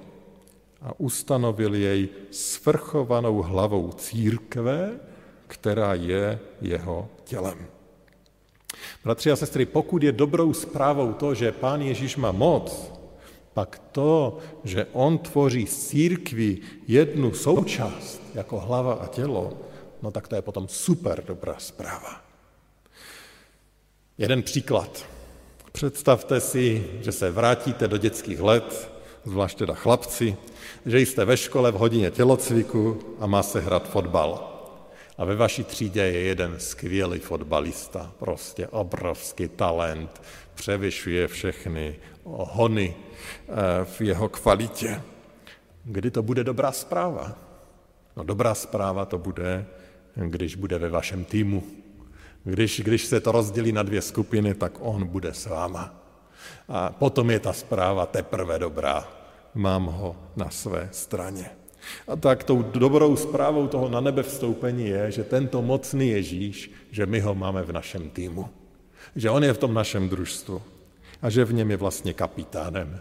a 0.82 1.00
ustanovil 1.00 1.74
jej 1.74 2.08
svrchovanou 2.30 3.42
hlavou 3.42 3.92
církve, 3.92 5.00
která 5.46 5.94
je 5.94 6.38
jeho 6.60 7.08
tělem. 7.24 7.66
Bratři 9.04 9.30
a 9.30 9.36
sestry, 9.36 9.66
pokud 9.66 10.02
je 10.02 10.12
dobrou 10.12 10.52
zprávou 10.52 11.12
to, 11.12 11.34
že 11.34 11.52
Pán 11.52 11.82
Ježíš 11.82 12.16
má 12.16 12.32
moc, 12.32 12.92
pak 13.54 13.78
to, 13.92 14.38
že 14.64 14.86
on 14.92 15.18
tvoří 15.18 15.66
z 15.66 15.86
církví 15.86 16.62
jednu 16.88 17.34
součást 17.34 18.22
jako 18.34 18.60
hlava 18.60 18.94
a 18.94 19.06
tělo, 19.06 19.52
no 20.02 20.10
tak 20.10 20.28
to 20.28 20.34
je 20.34 20.42
potom 20.42 20.68
super 20.68 21.24
dobrá 21.26 21.54
zpráva. 21.58 22.22
Jeden 24.18 24.42
příklad. 24.42 25.17
Představte 25.78 26.40
si, 26.40 26.84
že 27.00 27.12
se 27.12 27.30
vrátíte 27.30 27.88
do 27.88 27.96
dětských 27.96 28.40
let, 28.40 28.90
zvlášť 29.24 29.58
teda 29.58 29.74
chlapci, 29.74 30.36
že 30.86 31.00
jste 31.00 31.24
ve 31.24 31.36
škole 31.36 31.72
v 31.72 31.74
hodině 31.74 32.10
tělocviku 32.10 32.98
a 33.20 33.26
má 33.26 33.42
se 33.42 33.60
hrát 33.60 33.88
fotbal. 33.88 34.58
A 35.18 35.24
ve 35.24 35.36
vaší 35.36 35.64
třídě 35.64 36.02
je 36.02 36.20
jeden 36.20 36.54
skvělý 36.58 37.18
fotbalista, 37.18 38.12
prostě 38.18 38.68
obrovský 38.68 39.48
talent, 39.48 40.22
převyšuje 40.54 41.28
všechny 41.28 41.96
hony 42.24 42.94
eh, 42.94 43.84
v 43.84 44.00
jeho 44.00 44.28
kvalitě. 44.28 45.02
Kdy 45.84 46.10
to 46.10 46.22
bude 46.22 46.44
dobrá 46.44 46.72
zpráva? 46.72 47.38
No 48.16 48.24
dobrá 48.24 48.54
zpráva 48.54 49.04
to 49.04 49.18
bude, 49.18 49.66
když 50.16 50.54
bude 50.54 50.78
ve 50.78 50.88
vašem 50.88 51.24
týmu, 51.24 51.62
když, 52.48 52.80
když 52.80 53.04
se 53.04 53.20
to 53.20 53.32
rozdělí 53.32 53.72
na 53.72 53.82
dvě 53.82 54.02
skupiny, 54.02 54.54
tak 54.54 54.72
on 54.80 55.06
bude 55.06 55.34
s 55.34 55.46
váma. 55.46 55.94
A 56.68 56.90
potom 56.90 57.30
je 57.30 57.40
ta 57.40 57.52
zpráva 57.52 58.06
teprve 58.06 58.58
dobrá. 58.58 59.08
Mám 59.54 59.86
ho 59.86 60.16
na 60.36 60.50
své 60.50 60.88
straně. 60.92 61.50
A 62.08 62.16
tak 62.16 62.44
tou 62.44 62.62
dobrou 62.62 63.16
zprávou 63.16 63.66
toho 63.66 63.88
na 63.88 64.00
nebe 64.00 64.22
vstoupení 64.22 64.88
je, 64.88 65.10
že 65.10 65.24
tento 65.24 65.62
mocný 65.62 66.08
Ježíš, 66.08 66.70
že 66.90 67.06
my 67.06 67.20
ho 67.20 67.34
máme 67.34 67.62
v 67.62 67.72
našem 67.72 68.10
týmu. 68.10 68.48
Že 69.16 69.30
on 69.30 69.44
je 69.44 69.52
v 69.52 69.58
tom 69.58 69.74
našem 69.74 70.08
družstvu 70.08 70.62
a 71.22 71.30
že 71.30 71.44
v 71.44 71.52
něm 71.52 71.70
je 71.70 71.76
vlastně 71.76 72.12
kapitánem. 72.14 73.00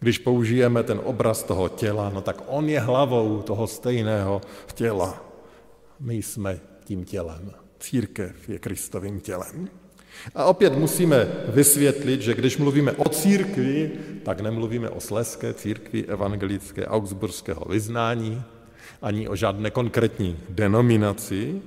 Když 0.00 0.18
použijeme 0.18 0.82
ten 0.82 1.00
obraz 1.04 1.42
toho 1.42 1.68
těla, 1.68 2.10
no 2.14 2.20
tak 2.20 2.42
on 2.46 2.68
je 2.68 2.80
hlavou 2.80 3.42
toho 3.42 3.66
stejného 3.66 4.40
těla. 4.74 5.24
My 6.00 6.14
jsme 6.14 6.60
tím 6.84 7.04
tělem. 7.04 7.67
Církev 7.78 8.48
je 8.48 8.58
Kristovým 8.58 9.20
tělem. 9.20 9.68
A 10.34 10.44
opět 10.44 10.78
musíme 10.78 11.28
vysvětlit, 11.48 12.20
že 12.20 12.34
když 12.34 12.56
mluvíme 12.56 12.92
o 12.92 13.08
církvi, 13.08 13.90
tak 14.22 14.40
nemluvíme 14.40 14.90
o 14.90 15.00
sleské 15.00 15.54
církvi 15.54 16.04
evangelické 16.04 16.86
augsburského 16.86 17.64
vyznání, 17.64 18.42
ani 19.02 19.28
o 19.28 19.36
žádné 19.36 19.70
konkrétní 19.70 20.38
denominaci. 20.48 21.62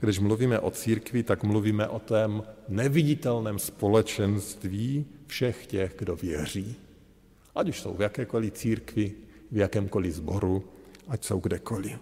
Když 0.00 0.18
mluvíme 0.18 0.58
o 0.58 0.70
církvi, 0.70 1.22
tak 1.22 1.42
mluvíme 1.42 1.88
o 1.88 1.98
tom 1.98 2.42
neviditelném 2.68 3.58
společenství 3.58 5.06
všech 5.26 5.66
těch, 5.66 5.94
kdo 5.98 6.16
věří. 6.16 6.76
Ať 7.54 7.68
už 7.68 7.80
jsou 7.80 7.94
v 7.94 8.00
jakékoliv 8.00 8.52
církvi, 8.52 9.12
v 9.52 9.56
jakémkoliv 9.56 10.14
sboru, 10.14 10.64
ať 11.08 11.24
jsou 11.24 11.40
kdekoliv. 11.40 11.98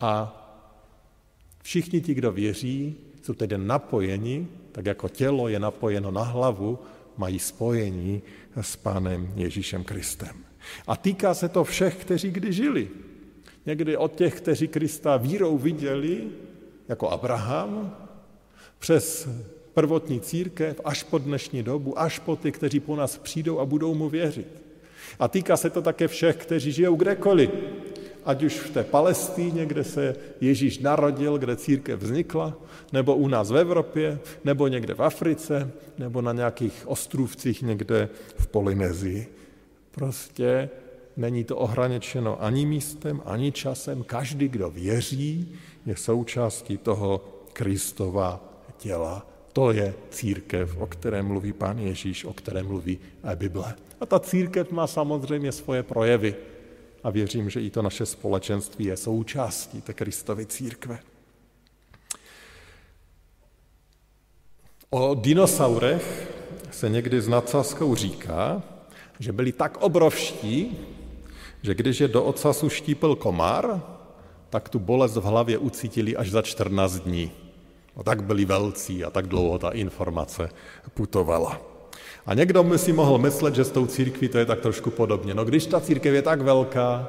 A 0.00 0.36
Všichni 1.62 2.00
ti, 2.00 2.14
kdo 2.14 2.32
věří, 2.32 2.96
jsou 3.22 3.34
tedy 3.34 3.58
napojeni, 3.58 4.46
tak 4.72 4.86
jako 4.86 5.08
tělo 5.08 5.48
je 5.48 5.58
napojeno 5.60 6.10
na 6.10 6.22
hlavu, 6.22 6.78
mají 7.16 7.38
spojení 7.38 8.22
s 8.60 8.76
Pánem 8.76 9.32
Ježíšem 9.36 9.84
Kristem. 9.84 10.36
A 10.86 10.96
týká 10.96 11.34
se 11.34 11.48
to 11.48 11.64
všech, 11.64 11.96
kteří 11.96 12.30
kdy 12.30 12.52
žili. 12.52 12.88
Někdy 13.66 13.96
od 13.96 14.14
těch, 14.14 14.34
kteří 14.34 14.68
Krista 14.68 15.16
vírou 15.16 15.58
viděli, 15.58 16.28
jako 16.88 17.08
Abraham, 17.08 17.96
přes 18.78 19.28
Prvotní 19.74 20.20
církev 20.20 20.80
až 20.84 21.02
po 21.02 21.18
dnešní 21.18 21.62
dobu, 21.62 21.98
až 21.98 22.18
po 22.18 22.36
ty, 22.36 22.52
kteří 22.52 22.80
po 22.80 22.96
nás 22.96 23.18
přijdou 23.18 23.58
a 23.58 23.64
budou 23.64 23.94
mu 23.94 24.08
věřit. 24.08 24.46
A 25.18 25.28
týká 25.28 25.56
se 25.56 25.70
to 25.70 25.82
také 25.82 26.08
všech, 26.08 26.36
kteří 26.36 26.72
žijou 26.72 26.96
kdekoliv. 26.96 27.50
Ať 28.24 28.42
už 28.42 28.54
v 28.54 28.70
té 28.70 28.84
Palestíně, 28.84 29.66
kde 29.66 29.84
se 29.84 30.16
Ježíš 30.40 30.78
narodil, 30.78 31.38
kde 31.38 31.56
církev 31.56 32.00
vznikla, 32.00 32.54
nebo 32.92 33.16
u 33.16 33.28
nás 33.28 33.50
v 33.50 33.56
Evropě, 33.56 34.18
nebo 34.44 34.68
někde 34.68 34.94
v 34.94 35.02
Africe, 35.02 35.70
nebo 35.98 36.22
na 36.22 36.32
nějakých 36.32 36.82
ostrůvcích 36.86 37.62
někde 37.62 38.08
v 38.36 38.46
Polynézii. 38.46 39.26
Prostě 39.90 40.68
není 41.16 41.44
to 41.44 41.56
ohraničeno 41.56 42.42
ani 42.42 42.66
místem, 42.66 43.22
ani 43.24 43.52
časem. 43.52 44.02
Každý, 44.02 44.48
kdo 44.48 44.70
věří, 44.70 45.52
je 45.86 45.96
součástí 45.96 46.78
toho 46.78 47.24
Kristova 47.52 48.44
těla. 48.76 49.26
To 49.52 49.72
je 49.72 49.94
církev, 50.10 50.76
o 50.78 50.86
které 50.86 51.22
mluví 51.22 51.52
pán 51.52 51.78
Ježíš, 51.78 52.24
o 52.24 52.32
které 52.32 52.62
mluví 52.62 52.98
Bible. 53.34 53.74
A 54.00 54.06
ta 54.06 54.20
církev 54.20 54.70
má 54.70 54.86
samozřejmě 54.86 55.52
svoje 55.52 55.82
projevy. 55.82 56.34
A 57.04 57.10
věřím, 57.10 57.50
že 57.50 57.60
i 57.60 57.70
to 57.70 57.82
naše 57.82 58.06
společenství 58.06 58.84
je 58.84 58.96
součástí 58.96 59.80
té 59.80 59.92
Kristovy 59.92 60.46
církve. 60.46 60.98
O 64.90 65.14
dinosaurech 65.14 66.30
se 66.70 66.88
někdy 66.88 67.20
s 67.20 67.28
nadsázkou 67.28 67.94
říká, 67.94 68.62
že 69.18 69.32
byli 69.32 69.52
tak 69.52 69.76
obrovští, 69.76 70.78
že 71.62 71.74
když 71.74 72.00
je 72.00 72.08
do 72.08 72.24
ocasu 72.24 72.68
štípil 72.68 73.16
komár, 73.16 73.82
tak 74.50 74.68
tu 74.68 74.78
bolest 74.78 75.16
v 75.16 75.22
hlavě 75.22 75.58
ucítili 75.58 76.16
až 76.16 76.30
za 76.30 76.42
14 76.42 76.94
dní. 76.94 77.32
No 77.96 78.02
tak 78.02 78.22
byli 78.22 78.44
velcí 78.44 79.04
a 79.04 79.10
tak 79.10 79.26
dlouho 79.26 79.58
ta 79.58 79.70
informace 79.70 80.48
putovala. 80.94 81.69
A 82.30 82.34
někdo 82.34 82.64
by 82.64 82.78
si 82.78 82.92
mohl 82.92 83.18
myslet, 83.18 83.54
že 83.54 83.64
s 83.64 83.70
tou 83.70 83.86
církví 83.86 84.28
to 84.28 84.38
je 84.38 84.46
tak 84.46 84.60
trošku 84.60 84.90
podobně. 84.90 85.34
No 85.34 85.44
když 85.44 85.66
ta 85.66 85.80
církev 85.80 86.14
je 86.14 86.22
tak 86.22 86.40
velká, 86.40 87.08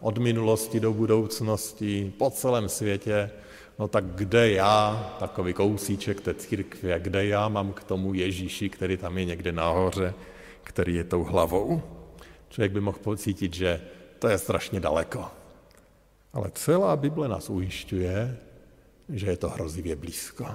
od 0.00 0.18
minulosti 0.18 0.80
do 0.80 0.92
budoucnosti, 0.92 2.12
po 2.18 2.30
celém 2.30 2.68
světě, 2.68 3.30
no 3.78 3.88
tak 3.88 4.04
kde 4.04 4.50
já, 4.50 5.10
takový 5.18 5.52
kousíček 5.52 6.20
té 6.20 6.34
církve, 6.34 7.00
kde 7.00 7.26
já 7.26 7.48
mám 7.48 7.72
k 7.72 7.84
tomu 7.84 8.14
Ježíši, 8.14 8.68
který 8.68 8.96
tam 8.96 9.18
je 9.18 9.24
někde 9.24 9.52
nahoře, 9.52 10.14
který 10.64 10.94
je 10.94 11.04
tou 11.04 11.24
hlavou. 11.24 11.82
Člověk 12.48 12.72
by 12.72 12.80
mohl 12.80 12.98
pocítit, 12.98 13.54
že 13.54 13.80
to 14.18 14.28
je 14.28 14.38
strašně 14.38 14.80
daleko. 14.80 15.24
Ale 16.32 16.50
celá 16.54 16.96
Bible 16.96 17.28
nás 17.28 17.50
ujišťuje, 17.50 18.36
že 19.08 19.26
je 19.26 19.36
to 19.36 19.48
hrozivě 19.48 19.96
blízko. 19.96 20.46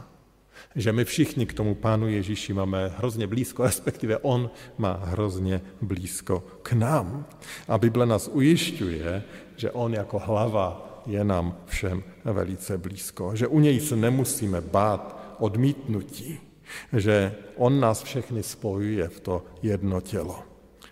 Že 0.75 0.91
my 0.91 1.05
všichni 1.05 1.45
k 1.45 1.53
tomu 1.53 1.75
Pánu 1.75 2.07
Ježíši 2.07 2.53
máme 2.53 2.91
hrozně 2.97 3.27
blízko, 3.27 3.63
respektive 3.69 4.17
On 4.17 4.49
má 4.77 4.99
hrozně 5.03 5.61
blízko 5.81 6.43
k 6.61 6.73
nám. 6.73 7.25
A 7.67 7.77
Bible 7.77 8.05
nás 8.05 8.27
ujišťuje, 8.27 9.23
že 9.55 9.71
On 9.71 9.93
jako 9.93 10.19
hlava 10.19 11.01
je 11.07 11.23
nám 11.23 11.57
všem 11.65 12.03
velice 12.25 12.77
blízko. 12.77 13.35
Že 13.35 13.47
u 13.47 13.59
něj 13.59 13.79
se 13.79 13.95
nemusíme 13.95 14.61
bát 14.61 15.35
odmítnutí. 15.39 16.39
Že 16.93 17.35
On 17.55 17.79
nás 17.79 18.03
všechny 18.03 18.43
spojuje 18.43 19.07
v 19.07 19.19
to 19.19 19.45
jedno 19.61 20.01
tělo. 20.01 20.43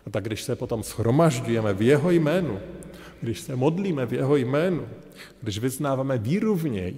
A 0.05 0.09
tak 0.09 0.23
když 0.23 0.41
se 0.41 0.55
potom 0.55 0.83
schromažďujeme 0.83 1.73
v 1.73 1.81
jeho 1.81 2.11
jménu, 2.11 2.59
když 3.25 3.39
se 3.39 3.55
modlíme 3.55 4.05
v 4.05 4.13
jeho 4.13 4.35
jménu, 4.35 4.87
když 5.41 5.59
vyznáváme 5.59 6.17
víru 6.17 6.55
v 6.55 6.69
něj, 6.69 6.95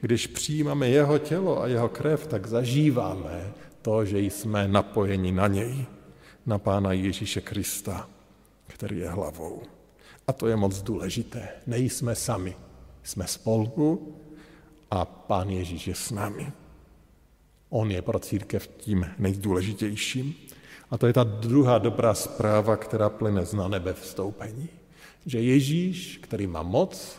když 0.00 0.26
přijímáme 0.26 0.88
jeho 0.88 1.18
tělo 1.18 1.62
a 1.62 1.66
jeho 1.66 1.88
krev, 1.88 2.26
tak 2.26 2.46
zažíváme 2.46 3.52
to, 3.82 4.04
že 4.04 4.20
jsme 4.20 4.68
napojeni 4.68 5.32
na 5.32 5.46
něj, 5.46 5.86
na 6.46 6.58
Pána 6.58 6.92
Ježíše 6.92 7.40
Krista, 7.40 8.08
který 8.66 8.98
je 8.98 9.10
hlavou. 9.10 9.62
A 10.26 10.32
to 10.32 10.46
je 10.46 10.56
moc 10.56 10.82
důležité. 10.82 11.48
Nejsme 11.66 12.14
sami. 12.14 12.56
Jsme 13.02 13.26
spolu 13.26 14.16
a 14.90 15.04
Pán 15.04 15.50
Ježíš 15.50 15.86
je 15.86 15.94
s 15.94 16.10
námi. 16.10 16.52
On 17.70 17.90
je 17.90 18.02
pro 18.02 18.18
církev 18.18 18.68
tím 18.76 19.06
nejdůležitějším. 19.18 20.34
A 20.90 20.98
to 20.98 21.06
je 21.06 21.12
ta 21.12 21.24
druhá 21.24 21.78
dobrá 21.78 22.14
zpráva, 22.14 22.76
která 22.76 23.08
plyne 23.08 23.46
z 23.46 23.52
na 23.52 23.68
nebe 23.68 23.92
vstoupení. 23.92 24.79
Že 25.26 25.40
Ježíš, 25.40 26.18
který 26.22 26.46
má 26.46 26.62
moc, 26.62 27.16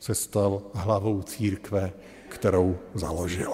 se 0.00 0.14
stal 0.14 0.62
hlavou 0.74 1.22
církve, 1.22 1.92
kterou 2.28 2.78
založil. 2.94 3.52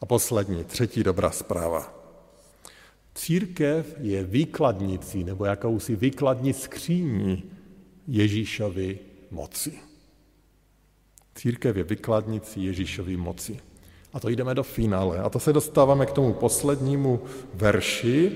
A 0.00 0.06
poslední, 0.06 0.64
třetí 0.64 1.02
dobrá 1.02 1.30
zpráva. 1.30 1.94
Církev 3.14 3.94
je 4.00 4.24
výkladnicí 4.24 5.24
nebo 5.24 5.44
jakousi 5.44 5.96
výkladní 5.96 6.52
skříní 6.52 7.42
Ježíšovy 8.08 8.98
moci. 9.30 9.72
Církev 11.34 11.76
je 11.76 11.82
vykladnicí 11.82 12.64
Ježíšovy 12.64 13.16
moci. 13.16 13.60
A 14.12 14.20
to 14.20 14.28
jdeme 14.28 14.54
do 14.54 14.62
finále. 14.62 15.18
A 15.18 15.28
to 15.28 15.40
se 15.40 15.52
dostáváme 15.52 16.06
k 16.06 16.12
tomu 16.12 16.32
poslednímu 16.32 17.20
verši, 17.54 18.32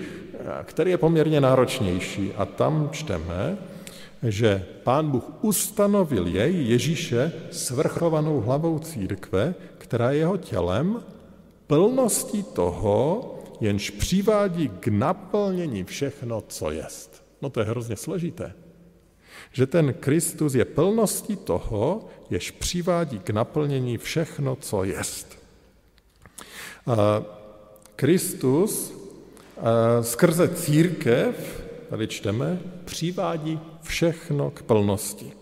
který 0.65 0.91
je 0.91 0.99
poměrně 0.99 1.41
náročnější. 1.41 2.33
A 2.33 2.47
tam 2.47 2.89
čteme, 2.93 3.59
že 4.23 4.67
pán 4.83 5.11
Bůh 5.11 5.25
ustanovil 5.41 6.27
jej, 6.27 6.69
Ježíše, 6.69 7.33
svrchovanou 7.51 8.41
hlavou 8.41 8.79
církve, 8.79 9.55
která 9.79 10.11
je 10.11 10.19
jeho 10.19 10.37
tělem, 10.37 11.03
plností 11.67 12.43
toho, 12.43 13.35
jenž 13.61 13.91
přivádí 13.91 14.69
k 14.69 14.89
naplnění 14.89 15.85
všechno, 15.85 16.41
co 16.49 16.71
jest. 16.71 17.25
No 17.43 17.51
to 17.51 17.61
je 17.61 17.67
hrozně 17.67 17.97
složité. 17.97 18.55
Že 19.53 19.67
ten 19.67 19.95
Kristus 19.95 20.55
je 20.55 20.65
plností 20.65 21.37
toho, 21.37 22.09
jež 22.31 22.51
přivádí 22.51 23.19
k 23.19 23.31
naplnění 23.31 23.99
všechno, 23.99 24.57
co 24.57 24.85
jest. 24.85 25.39
Kristus 27.97 28.93
skrze 30.01 30.49
církev, 30.49 31.63
tady 31.93 32.09
čteme, 32.09 32.59
přivádí 32.85 33.61
všechno 33.83 34.51
k 34.51 34.63
plnosti. 34.63 35.33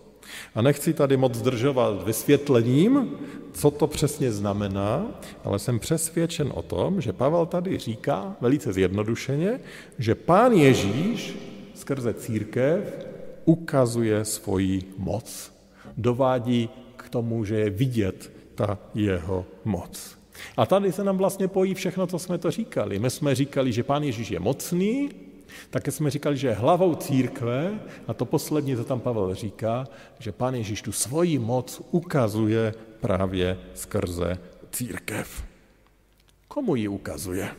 A 0.55 0.61
nechci 0.61 0.93
tady 0.93 1.17
moc 1.17 1.35
zdržovat 1.35 2.03
vysvětlením, 2.03 3.09
co 3.53 3.71
to 3.71 3.87
přesně 3.87 4.31
znamená, 4.31 5.05
ale 5.43 5.59
jsem 5.59 5.79
přesvědčen 5.79 6.51
o 6.55 6.61
tom, 6.61 7.01
že 7.01 7.13
Pavel 7.13 7.45
tady 7.45 7.77
říká 7.77 8.35
velice 8.41 8.73
zjednodušeně, 8.73 9.59
že 9.99 10.15
pán 10.15 10.51
Ježíš 10.51 11.35
skrze 11.75 12.13
církev 12.13 13.07
ukazuje 13.45 14.25
svoji 14.25 14.81
moc. 14.97 15.53
Dovádí 15.97 16.69
k 16.95 17.09
tomu, 17.09 17.45
že 17.45 17.55
je 17.55 17.69
vidět 17.69 18.31
ta 18.55 18.77
jeho 18.93 19.45
moc. 19.65 20.17
A 20.57 20.65
tady 20.65 20.91
se 20.91 21.03
nám 21.03 21.17
vlastně 21.17 21.47
pojí 21.47 21.73
všechno, 21.73 22.07
co 22.07 22.19
jsme 22.19 22.37
to 22.37 22.51
říkali. 22.51 22.99
My 22.99 23.09
jsme 23.09 23.35
říkali, 23.35 23.71
že 23.71 23.83
pán 23.83 24.03
Ježíš 24.03 24.31
je 24.31 24.39
mocný, 24.39 25.09
také 25.69 25.91
jsme 25.91 26.09
říkali, 26.09 26.37
že 26.37 26.53
hlavou 26.53 26.95
církve 26.95 27.79
a 28.07 28.13
to 28.13 28.25
poslední, 28.25 28.75
co 28.75 28.83
tam 28.83 28.99
Pavel 28.99 29.35
říká, 29.35 29.87
že 30.19 30.31
pán 30.31 30.55
Ježíš 30.55 30.81
tu 30.81 30.91
svoji 30.91 31.39
moc 31.39 31.81
ukazuje 31.91 32.73
právě 32.99 33.57
skrze 33.73 34.37
církev. 34.71 35.43
Komu 36.47 36.75
ji 36.75 36.87
ukazuje? 36.87 37.49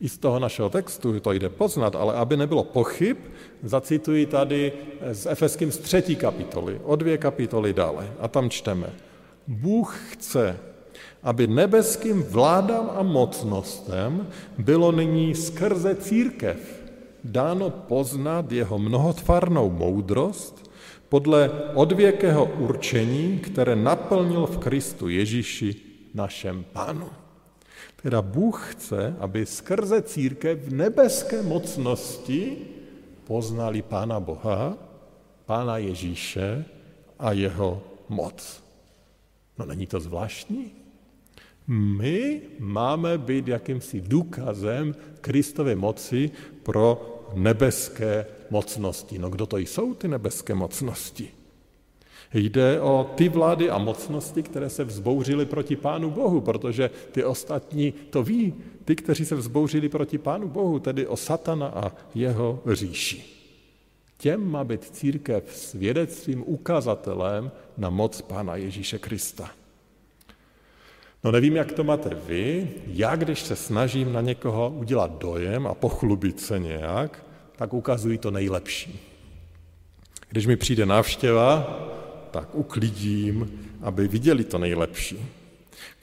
I 0.00 0.08
z 0.08 0.18
toho 0.18 0.38
našeho 0.38 0.70
textu 0.70 1.20
to 1.20 1.32
jde 1.32 1.48
poznat, 1.48 1.96
ale 1.96 2.14
aby 2.14 2.36
nebylo 2.36 2.64
pochyb, 2.64 3.16
zacituji 3.62 4.26
tady 4.26 4.72
z 5.12 5.26
Efeským 5.26 5.72
z 5.72 5.78
třetí 5.78 6.16
kapitoly, 6.16 6.80
o 6.84 6.96
dvě 6.96 7.18
kapitoly 7.18 7.72
dále. 7.72 8.12
A 8.20 8.28
tam 8.28 8.50
čteme. 8.50 8.92
Bůh 9.46 9.98
chce, 10.10 10.58
aby 11.22 11.46
nebeským 11.46 12.22
vládám 12.22 12.90
a 12.96 13.02
mocnostem 13.02 14.26
bylo 14.58 14.92
nyní 14.92 15.34
skrze 15.34 15.94
církev 15.94 16.80
dáno 17.24 17.70
poznat 17.70 18.52
jeho 18.52 18.78
mnohotvarnou 18.78 19.70
moudrost 19.70 20.70
podle 21.08 21.50
odvěkého 21.74 22.44
určení, 22.44 23.38
které 23.38 23.76
naplnil 23.76 24.46
v 24.46 24.58
Kristu 24.58 25.08
Ježíši 25.08 25.76
našem 26.14 26.64
pánu. 26.72 27.08
Teda 28.02 28.22
Bůh 28.22 28.72
chce, 28.72 29.16
aby 29.18 29.46
skrze 29.46 30.02
církev 30.02 30.58
v 30.58 30.72
nebeské 30.72 31.42
mocnosti 31.42 32.56
poznali 33.24 33.82
Pána 33.82 34.20
Boha, 34.20 34.78
Pána 35.46 35.78
Ježíše 35.78 36.64
a 37.18 37.32
jeho 37.32 37.82
moc. 38.08 38.64
No 39.58 39.64
není 39.66 39.86
to 39.86 40.00
zvláštní? 40.00 40.79
My 41.66 42.40
máme 42.58 43.18
být 43.18 43.48
jakýmsi 43.48 44.00
důkazem 44.00 44.94
Kristovy 45.20 45.74
moci 45.74 46.30
pro 46.62 47.16
nebeské 47.34 48.26
mocnosti. 48.50 49.18
No 49.18 49.30
kdo 49.30 49.46
to 49.46 49.56
jsou 49.56 49.94
ty 49.94 50.08
nebeské 50.08 50.54
mocnosti? 50.54 51.30
Jde 52.34 52.80
o 52.80 53.10
ty 53.14 53.28
vlády 53.28 53.70
a 53.70 53.78
mocnosti, 53.78 54.42
které 54.42 54.70
se 54.70 54.84
vzbouřily 54.84 55.46
proti 55.46 55.76
Pánu 55.76 56.10
Bohu, 56.10 56.40
protože 56.40 56.90
ty 57.12 57.24
ostatní 57.24 57.92
to 58.10 58.22
ví, 58.22 58.54
ty, 58.84 58.96
kteří 58.96 59.24
se 59.24 59.34
vzbouřili 59.34 59.88
proti 59.88 60.18
Pánu 60.18 60.48
Bohu, 60.48 60.78
tedy 60.78 61.06
o 61.06 61.16
Satana 61.16 61.66
a 61.66 61.92
jeho 62.14 62.62
říši. 62.66 63.24
Těm 64.18 64.50
má 64.50 64.64
být 64.64 64.84
církev 64.84 65.44
svědectvím, 65.54 66.44
ukazatelem 66.46 67.50
na 67.78 67.90
moc 67.90 68.22
Pána 68.22 68.56
Ježíše 68.56 68.98
Krista. 68.98 69.50
No 71.24 71.30
nevím, 71.30 71.56
jak 71.56 71.72
to 71.72 71.84
máte 71.84 72.10
vy, 72.26 72.68
já 72.86 73.16
když 73.16 73.42
se 73.42 73.56
snažím 73.56 74.12
na 74.12 74.20
někoho 74.20 74.70
udělat 74.76 75.18
dojem 75.18 75.66
a 75.66 75.74
pochlubit 75.74 76.40
se 76.40 76.58
nějak, 76.58 77.24
tak 77.56 77.72
ukazují 77.72 78.18
to 78.18 78.30
nejlepší. 78.30 79.00
Když 80.28 80.46
mi 80.46 80.56
přijde 80.56 80.86
návštěva, 80.86 81.78
tak 82.30 82.54
uklidím, 82.54 83.52
aby 83.82 84.08
viděli 84.08 84.44
to 84.44 84.58
nejlepší. 84.58 85.18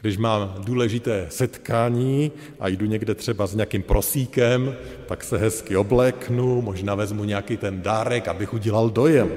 Když 0.02 0.18
mám 0.18 0.56
důležité 0.66 1.28
setkání 1.30 2.32
a 2.60 2.68
jdu 2.68 2.86
někde 2.86 3.16
třeba 3.16 3.48
s 3.48 3.56
nějakým 3.56 3.84
prosíkem, 3.84 4.76
tak 5.06 5.24
se 5.24 5.38
hezky 5.38 5.78
obléknu, 5.78 6.62
možná 6.62 6.96
vezmu 6.96 7.24
nějaký 7.24 7.58
ten 7.58 7.82
dárek, 7.82 8.28
abych 8.28 8.54
udělal 8.54 8.90
dojem. 8.90 9.32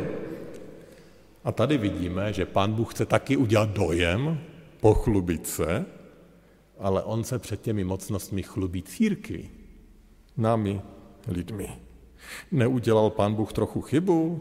A 1.45 1.53
tady 1.53 1.79
vidíme, 1.79 2.33
že 2.33 2.47
pán 2.47 2.73
Bůh 2.73 2.95
chce 2.95 3.07
taky 3.07 3.37
udělat 3.37 3.69
dojem, 3.69 4.39
pochlubit 4.81 5.47
se, 5.47 5.87
ale 6.79 7.03
on 7.03 7.25
se 7.25 7.39
před 7.39 7.61
těmi 7.61 7.85
mocnostmi 7.85 8.43
chlubí 8.43 8.83
církví, 8.83 9.51
námi 10.37 10.81
lidmi. 11.29 11.69
Neudělal 12.53 13.11
pán 13.11 13.35
Bůh 13.35 13.53
trochu 13.53 13.81
chybu? 13.81 14.41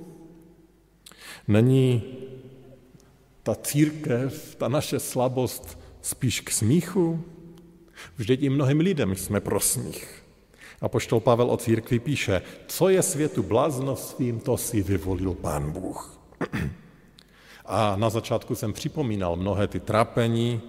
Není 1.47 2.03
ta 3.43 3.55
církev, 3.55 4.55
ta 4.55 4.67
naše 4.67 4.99
slabost 4.99 5.79
spíš 6.01 6.41
k 6.41 6.51
smíchu? 6.51 7.23
Vždyť 8.17 8.43
i 8.43 8.49
mnohým 8.49 8.79
lidem 8.79 9.15
jsme 9.15 9.39
pro 9.39 9.59
smích. 9.59 10.23
A 10.81 10.89
poštol 10.89 11.19
Pavel 11.19 11.51
o 11.51 11.57
církvi 11.57 11.99
píše, 11.99 12.41
co 12.67 12.89
je 12.89 13.03
světu 13.03 13.43
bláznostvím, 13.43 14.39
to 14.39 14.57
si 14.57 14.81
vyvolil 14.81 15.33
pán 15.33 15.71
Bůh. 15.71 16.19
A 17.69 17.95
na 17.95 18.09
začátku 18.09 18.55
jsem 18.55 18.73
připomínal 18.73 19.35
mnohé 19.35 19.67
ty 19.67 19.79
trápení, 19.79 20.61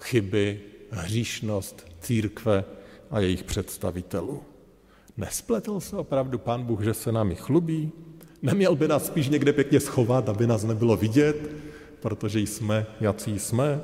chyby, 0.00 0.60
hříšnost 0.90 1.86
církve 2.00 2.64
a 3.10 3.20
jejich 3.20 3.44
představitelů. 3.44 4.42
Nespletl 5.16 5.80
se 5.80 5.96
opravdu 5.96 6.38
pán 6.38 6.62
Bůh, 6.62 6.82
že 6.82 6.94
se 6.94 7.12
námi 7.12 7.34
chlubí? 7.34 7.92
Neměl 8.42 8.76
by 8.76 8.88
nás 8.88 9.06
spíš 9.06 9.28
někde 9.28 9.52
pěkně 9.52 9.80
schovat, 9.80 10.28
aby 10.28 10.46
nás 10.46 10.64
nebylo 10.64 10.96
vidět, 10.96 11.50
protože 12.00 12.40
jsme, 12.40 12.86
jací 13.00 13.38
jsme? 13.38 13.80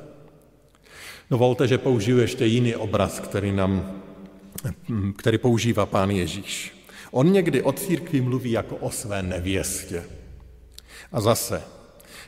Dovolte, 1.30 1.68
že 1.68 1.78
použiju 1.78 2.18
ještě 2.18 2.46
jiný 2.46 2.76
obraz, 2.76 3.20
který, 3.20 3.52
nám, 3.52 4.02
který 5.16 5.38
používá 5.38 5.86
pán 5.86 6.10
Ježíš. 6.10 6.72
On 7.10 7.32
někdy 7.32 7.62
o 7.62 7.72
církvi 7.72 8.20
mluví 8.20 8.50
jako 8.50 8.76
o 8.76 8.90
své 8.90 9.22
nevěstě. 9.22 10.04
A 11.12 11.20
zase, 11.20 11.75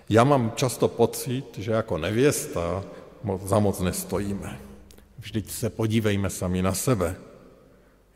já 0.08 0.24
mám 0.24 0.52
často 0.54 0.88
pocit, 0.88 1.58
že 1.58 1.72
jako 1.72 1.98
nevěsta 1.98 2.84
za 3.44 3.58
moc 3.58 3.80
nestojíme. 3.80 4.60
Vždyť 5.18 5.50
se 5.50 5.70
podívejme 5.70 6.30
sami 6.30 6.62
na 6.62 6.74
sebe. 6.74 7.16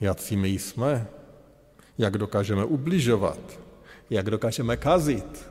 Jací 0.00 0.36
my 0.36 0.48
jsme? 0.48 1.06
Jak 1.98 2.18
dokážeme 2.18 2.64
ubližovat? 2.64 3.38
Jak 4.10 4.30
dokážeme 4.30 4.76
kazit? 4.76 5.50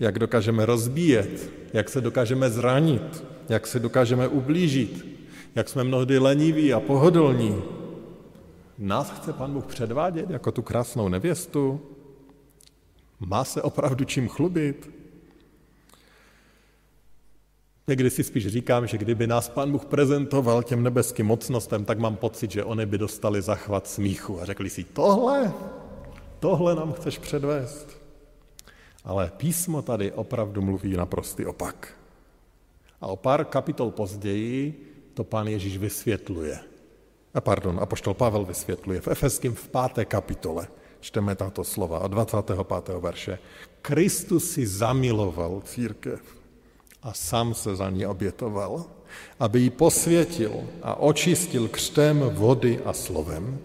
Jak 0.00 0.18
dokážeme 0.18 0.66
rozbíjet? 0.66 1.50
Jak 1.72 1.88
se 1.88 2.00
dokážeme 2.00 2.50
zranit? 2.50 3.24
Jak 3.48 3.66
se 3.66 3.78
dokážeme 3.78 4.28
ublížit? 4.28 5.06
Jak 5.54 5.68
jsme 5.68 5.84
mnohdy 5.84 6.18
leniví 6.18 6.72
a 6.74 6.80
pohodlní? 6.80 7.62
Nás 8.78 9.10
chce 9.10 9.32
Pan 9.32 9.52
Bůh 9.52 9.66
předvádět 9.66 10.30
jako 10.30 10.52
tu 10.52 10.62
krásnou 10.62 11.08
nevěstu? 11.08 11.80
Má 13.20 13.44
se 13.44 13.62
opravdu 13.62 14.04
čím 14.04 14.28
chlubit? 14.28 14.99
Někdy 17.88 18.10
si 18.10 18.24
spíš 18.24 18.46
říkám, 18.46 18.86
že 18.86 18.98
kdyby 18.98 19.26
nás 19.26 19.48
Pán 19.48 19.72
Bůh 19.72 19.84
prezentoval 19.84 20.62
těm 20.62 20.82
nebeským 20.82 21.26
mocnostem, 21.26 21.84
tak 21.84 21.98
mám 21.98 22.16
pocit, 22.16 22.50
že 22.50 22.64
oni 22.64 22.86
by 22.86 22.98
dostali 22.98 23.42
zachvat 23.42 23.86
smíchu 23.86 24.40
a 24.40 24.44
řekli 24.44 24.70
si, 24.70 24.84
tohle, 24.84 25.52
tohle 26.40 26.74
nám 26.74 26.92
chceš 26.92 27.18
předvést. 27.18 28.00
Ale 29.04 29.32
písmo 29.36 29.82
tady 29.82 30.12
opravdu 30.12 30.62
mluví 30.62 30.96
naprostý 30.96 31.46
opak. 31.46 31.94
A 33.00 33.06
o 33.06 33.16
pár 33.16 33.44
kapitol 33.44 33.90
později 33.90 34.86
to 35.14 35.24
pán 35.24 35.48
Ježíš 35.48 35.78
vysvětluje. 35.78 36.58
A 37.34 37.40
pardon, 37.40 37.80
apoštol 37.80 38.14
Pavel 38.14 38.44
vysvětluje 38.44 39.00
v 39.00 39.08
Efeským 39.08 39.54
v 39.54 39.68
páté 39.68 40.04
kapitole. 40.04 40.68
Čteme 41.00 41.34
tato 41.34 41.64
slova 41.64 42.00
od 42.00 42.08
25. 42.08 42.88
verše. 43.00 43.38
Kristus 43.82 44.50
si 44.50 44.66
zamiloval 44.66 45.62
církev 45.64 46.39
a 47.02 47.12
sám 47.12 47.54
se 47.54 47.76
za 47.76 47.90
ní 47.90 48.06
obětoval, 48.06 48.84
aby 49.40 49.60
ji 49.60 49.70
posvětil 49.70 50.52
a 50.82 50.94
očistil 50.94 51.68
křtem 51.68 52.20
vody 52.20 52.80
a 52.84 52.92
slovem, 52.92 53.58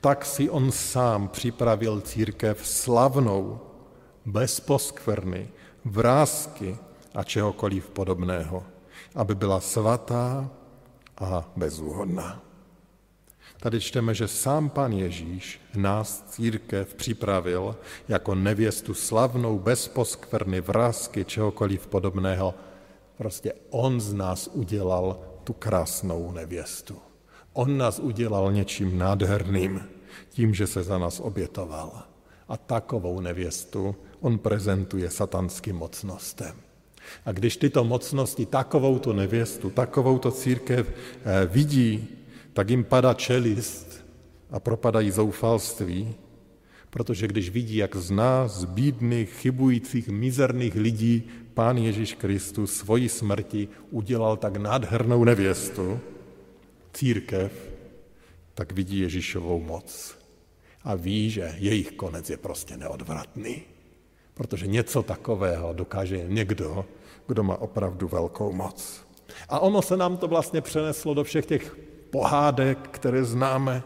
tak 0.00 0.24
si 0.24 0.50
on 0.50 0.72
sám 0.72 1.28
připravil 1.28 2.00
církev 2.00 2.66
slavnou, 2.66 3.60
bez 4.26 4.60
poskvrny, 4.60 5.48
vrázky 5.84 6.76
a 7.14 7.22
čehokoliv 7.22 7.90
podobného, 7.90 8.64
aby 9.14 9.34
byla 9.34 9.60
svatá 9.60 10.50
a 11.18 11.48
bezúhodná. 11.56 12.45
Tady 13.66 13.80
čteme, 13.80 14.14
že 14.14 14.28
sám 14.28 14.70
pan 14.70 14.92
Ježíš 14.92 15.60
nás 15.74 16.24
církev 16.28 16.94
připravil 16.94 17.76
jako 18.08 18.34
nevěstu 18.34 18.94
slavnou, 18.94 19.58
bez 19.58 19.88
poskvrny, 19.88 20.60
vrázky, 20.60 21.24
čehokoliv 21.24 21.86
podobného. 21.86 22.54
Prostě 23.18 23.52
on 23.70 24.00
z 24.00 24.12
nás 24.12 24.50
udělal 24.52 25.18
tu 25.44 25.52
krásnou 25.52 26.32
nevěstu. 26.32 26.98
On 27.52 27.78
nás 27.78 27.98
udělal 27.98 28.52
něčím 28.52 28.98
nádherným, 28.98 29.82
tím, 30.30 30.54
že 30.54 30.66
se 30.66 30.82
za 30.82 30.98
nás 30.98 31.20
obětoval. 31.20 32.02
A 32.48 32.56
takovou 32.56 33.20
nevěstu 33.20 33.96
on 34.20 34.38
prezentuje 34.38 35.10
satanským 35.10 35.76
mocnostem. 35.76 36.54
A 37.24 37.32
když 37.32 37.56
tyto 37.56 37.84
mocnosti 37.84 38.46
takovouto 38.46 39.12
nevěstu, 39.12 39.70
takovouto 39.70 40.30
církev 40.30 40.86
eh, 40.86 41.46
vidí, 41.46 42.16
tak 42.56 42.70
jim 42.70 42.84
padá 42.84 43.14
čelist 43.14 44.04
a 44.50 44.60
propadají 44.60 45.10
zoufalství, 45.10 46.14
protože 46.90 47.28
když 47.28 47.50
vidí, 47.50 47.76
jak 47.76 47.96
z 47.96 48.10
nás, 48.10 48.64
bídných, 48.64 49.30
chybujících, 49.30 50.08
mizerných 50.08 50.74
lidí, 50.74 51.28
Pán 51.54 51.76
Ježíš 51.76 52.14
Kristus 52.14 52.72
svoji 52.72 53.08
smrti 53.08 53.68
udělal 53.90 54.36
tak 54.36 54.56
nádhernou 54.56 55.24
nevěstu, 55.24 56.00
církev, 56.92 57.52
tak 58.54 58.72
vidí 58.72 58.98
Ježíšovou 58.98 59.60
moc 59.60 60.18
a 60.84 60.94
ví, 60.94 61.30
že 61.30 61.54
jejich 61.58 61.92
konec 61.92 62.30
je 62.30 62.36
prostě 62.36 62.76
neodvratný. 62.76 63.62
Protože 64.34 64.66
něco 64.66 65.02
takového 65.02 65.72
dokáže 65.72 66.24
někdo, 66.28 66.84
kdo 67.26 67.42
má 67.42 67.56
opravdu 67.56 68.08
velkou 68.08 68.52
moc. 68.52 69.04
A 69.48 69.60
ono 69.60 69.82
se 69.82 69.96
nám 69.96 70.16
to 70.16 70.28
vlastně 70.28 70.60
přeneslo 70.60 71.14
do 71.14 71.24
všech 71.24 71.46
těch 71.46 71.85
pohádek, 72.16 72.78
které 72.90 73.24
známe. 73.24 73.82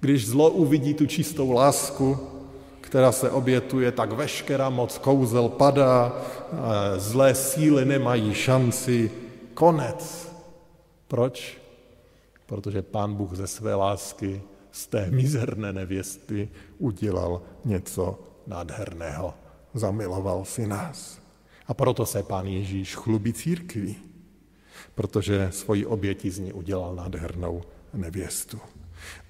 Když 0.00 0.26
zlo 0.26 0.50
uvidí 0.50 0.94
tu 0.94 1.06
čistou 1.06 1.52
lásku, 1.52 2.18
která 2.80 3.12
se 3.12 3.30
obětuje, 3.30 3.92
tak 3.92 4.12
veškerá 4.12 4.70
moc 4.70 4.98
kouzel 4.98 5.48
padá, 5.48 6.12
zlé 6.96 7.34
síly 7.34 7.84
nemají 7.84 8.34
šanci, 8.34 9.10
konec. 9.54 10.32
Proč? 11.08 11.58
Protože 12.46 12.82
pán 12.82 13.14
Bůh 13.14 13.34
ze 13.34 13.46
své 13.46 13.74
lásky 13.74 14.42
z 14.72 14.86
té 14.86 15.10
mizerné 15.10 15.72
nevěsty 15.72 16.48
udělal 16.78 17.42
něco 17.64 18.18
nádherného. 18.46 19.34
Zamiloval 19.74 20.44
si 20.44 20.66
nás. 20.66 21.18
A 21.66 21.74
proto 21.74 22.06
se 22.06 22.22
pán 22.22 22.46
Ježíš 22.46 22.96
chlubí 22.96 23.32
církví, 23.32 23.96
protože 24.94 25.48
svoji 25.50 25.86
oběti 25.86 26.30
z 26.30 26.38
ní 26.38 26.52
udělal 26.52 26.94
nádhernou 26.94 27.62
nevěstu. 27.94 28.58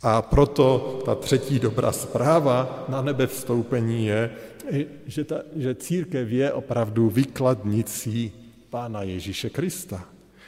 A 0.03 0.23
proto 0.23 0.99
ta 1.05 1.15
třetí 1.15 1.59
dobrá 1.59 1.93
zpráva 1.93 2.85
na 2.89 3.03
nebe 3.03 3.27
vstoupení 3.27 4.07
je, 4.07 4.31
že, 5.07 5.25
ta, 5.25 5.43
že 5.57 5.75
církev 5.75 6.29
je 6.29 6.53
opravdu 6.53 7.11
vykladnicí 7.11 8.33
Pána 8.71 9.03
Ježíše 9.03 9.51
Krista. 9.51 10.05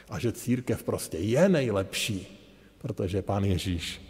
A 0.09 0.19
že 0.19 0.31
církev 0.31 0.83
prostě 0.83 1.17
je 1.17 1.49
nejlepší, 1.49 2.39
protože 2.77 3.21
Pán 3.21 3.43
Ježíš 3.43 4.01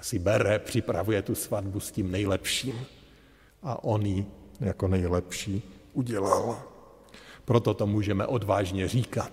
si 0.00 0.18
bere, 0.18 0.58
připravuje 0.58 1.22
tu 1.22 1.34
svatbu 1.34 1.80
s 1.80 1.90
tím 1.90 2.10
nejlepším 2.10 2.86
a 3.62 3.84
on 3.84 4.06
ji 4.06 4.26
jako 4.60 4.88
nejlepší 4.88 5.62
udělal. 5.92 6.62
Proto 7.44 7.74
to 7.74 7.86
můžeme 7.86 8.26
odvážně 8.26 8.88
říkat, 8.88 9.32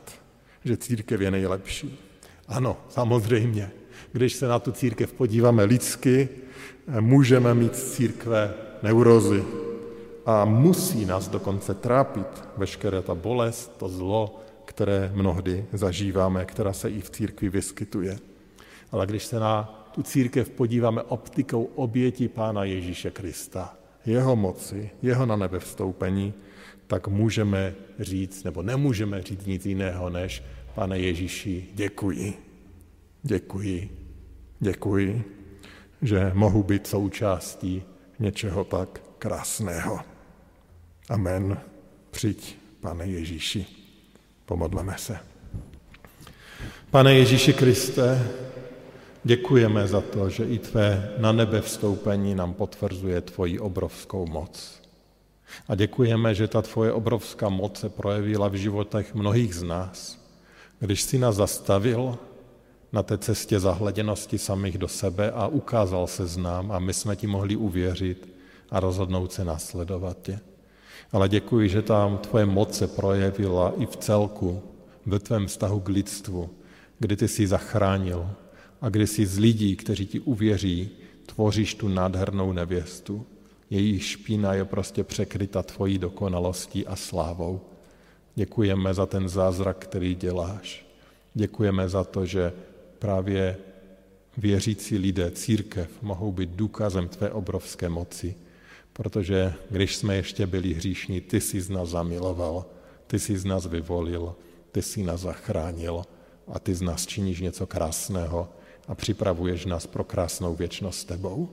že 0.66 0.78
církev 0.78 1.22
je 1.22 1.32
nejlepší. 1.32 2.00
Ano, 2.48 2.78
samozřejmě. 2.90 3.72
Když 4.12 4.34
se 4.34 4.48
na 4.48 4.60
tu 4.60 4.72
církev 4.72 5.14
podíváme 5.14 5.64
lidsky, 5.64 6.30
můžeme 7.00 7.54
mít 7.54 7.76
z 7.76 7.92
církve 7.92 8.54
neurozy. 8.84 9.44
A 10.26 10.46
musí 10.46 11.06
nás 11.06 11.28
dokonce 11.28 11.74
trápit 11.74 12.28
veškeré 12.58 13.02
ta 13.02 13.16
bolest, 13.16 13.78
to 13.78 13.90
zlo, 13.90 14.40
které 14.66 15.12
mnohdy 15.14 15.66
zažíváme, 15.74 16.46
která 16.46 16.74
se 16.74 16.90
i 16.90 17.02
v 17.02 17.10
církvi 17.10 17.50
vyskytuje. 17.50 18.18
Ale 18.92 19.06
když 19.06 19.26
se 19.26 19.40
na 19.40 19.64
tu 19.92 20.04
církev 20.04 20.50
podíváme 20.50 21.02
optikou 21.04 21.64
oběti 21.64 22.28
Pána 22.28 22.64
Ježíše 22.64 23.12
Krista, 23.12 23.74
jeho 24.06 24.36
moci, 24.36 24.90
jeho 25.02 25.26
na 25.26 25.36
nebe 25.36 25.60
vstoupení, 25.60 26.34
tak 26.90 27.08
můžeme 27.08 27.76
říct, 28.00 28.44
nebo 28.44 28.62
nemůžeme 28.62 29.22
říct 29.22 29.46
nic 29.46 29.66
jiného, 29.66 30.10
než 30.10 30.44
pane 30.76 31.00
Ježíši, 31.00 31.66
děkuji, 31.74 32.34
děkuji, 33.24 33.90
děkuji, 34.60 35.24
že 36.02 36.32
mohu 36.34 36.64
být 36.64 36.88
součástí 36.88 37.84
něčeho 38.20 38.64
tak 38.64 39.02
krásného. 39.20 40.00
Amen. 41.10 41.58
Přijď, 42.12 42.58
pane 42.82 43.06
Ježíši, 43.06 43.66
pomodleme 44.46 44.96
se. 44.98 45.18
Pane 46.92 47.14
Ježíši 47.14 47.54
Kriste, 47.54 48.28
děkujeme 49.24 49.88
za 49.88 50.02
to, 50.02 50.30
že 50.30 50.46
i 50.46 50.60
tvé 50.60 51.14
na 51.18 51.32
nebe 51.32 51.62
vstoupení 51.62 52.36
nám 52.36 52.54
potvrzuje 52.54 53.22
tvoji 53.22 53.60
obrovskou 53.60 54.28
moc. 54.28 54.82
A 55.68 55.76
děkujeme, 55.76 56.36
že 56.36 56.48
ta 56.48 56.62
tvoje 56.62 56.94
obrovská 56.94 57.50
moc 57.50 57.80
se 57.80 57.90
projevila 57.90 58.48
v 58.48 58.54
životech 58.54 59.16
mnohých 59.16 59.56
z 59.56 59.64
nás, 59.64 60.20
když 60.80 61.02
jsi 61.02 61.20
nás 61.20 61.36
zastavil 61.36 62.18
na 62.92 63.04
té 63.04 63.18
cestě 63.18 63.60
zahleděnosti 63.60 64.38
samých 64.38 64.78
do 64.78 64.88
sebe 64.88 65.32
a 65.32 65.48
ukázal 65.48 66.08
se 66.08 66.28
z 66.28 66.38
nám 66.38 66.72
a 66.72 66.80
my 66.80 66.94
jsme 66.94 67.16
ti 67.16 67.28
mohli 67.28 67.56
uvěřit 67.56 68.34
a 68.72 68.80
rozhodnout 68.80 69.34
se 69.34 69.46
následovat 69.46 70.18
tě. 70.22 70.40
Ale 71.12 71.30
děkuji, 71.30 71.70
že 71.70 71.82
tam 71.82 72.18
tvoje 72.18 72.46
moc 72.46 72.78
se 72.78 72.88
projevila 72.88 73.74
i 73.78 73.86
v 73.86 73.96
celku, 73.96 74.62
ve 75.06 75.20
tvém 75.20 75.48
vztahu 75.48 75.80
k 75.80 75.90
lidstvu, 75.90 76.50
kdy 77.00 77.16
ty 77.16 77.28
jsi 77.28 77.48
zachránil 77.48 78.30
a 78.82 78.90
kdy 78.90 79.08
jsi 79.08 79.26
z 79.26 79.38
lidí, 79.38 79.76
kteří 79.76 80.06
ti 80.06 80.20
uvěří, 80.20 80.90
tvoříš 81.26 81.76
tu 81.76 81.88
nádhernou 81.88 82.54
nevěstu. 82.54 83.26
Její 83.70 84.00
špína 84.00 84.54
je 84.54 84.66
prostě 84.66 85.04
překryta 85.04 85.64
tvojí 85.64 85.98
dokonalostí 85.98 86.88
a 86.88 86.96
slávou. 86.96 87.62
Děkujeme 88.36 88.94
za 88.94 89.06
ten 89.06 89.30
zázrak, 89.30 89.78
který 89.78 90.16
děláš. 90.16 90.86
Děkujeme 91.34 91.90
za 91.90 92.04
to, 92.04 92.26
že 92.26 92.54
právě 93.00 93.58
věřící 94.38 94.98
lidé, 94.98 95.32
církev, 95.32 95.90
mohou 96.02 96.32
být 96.32 96.50
důkazem 96.50 97.08
tvé 97.08 97.32
obrovské 97.32 97.90
moci, 97.90 98.36
protože 98.94 99.54
když 99.70 99.96
jsme 99.96 100.16
ještě 100.16 100.48
byli 100.48 100.74
hříšní, 100.74 101.22
ty 101.22 101.42
jsi 101.42 101.62
z 101.62 101.70
nás 101.70 101.90
zamiloval, 101.90 102.66
ty 103.08 103.20
jsi 103.20 103.38
z 103.38 103.46
nás 103.46 103.66
vyvolil, 103.66 104.36
ty 104.72 104.82
jsi 104.82 105.04
nás 105.04 105.22
zachránil 105.22 106.04
a 106.48 106.60
ty 106.60 106.76
z 106.76 106.82
nás 106.82 107.06
činíš 107.06 107.42
něco 107.42 107.68
krásného 107.68 108.50
a 108.88 108.96
připravuješ 108.96 109.66
nás 109.66 109.88
pro 109.88 110.04
krásnou 110.04 110.56
věčnost 110.56 111.00
s 111.00 111.06
tebou. 111.06 111.50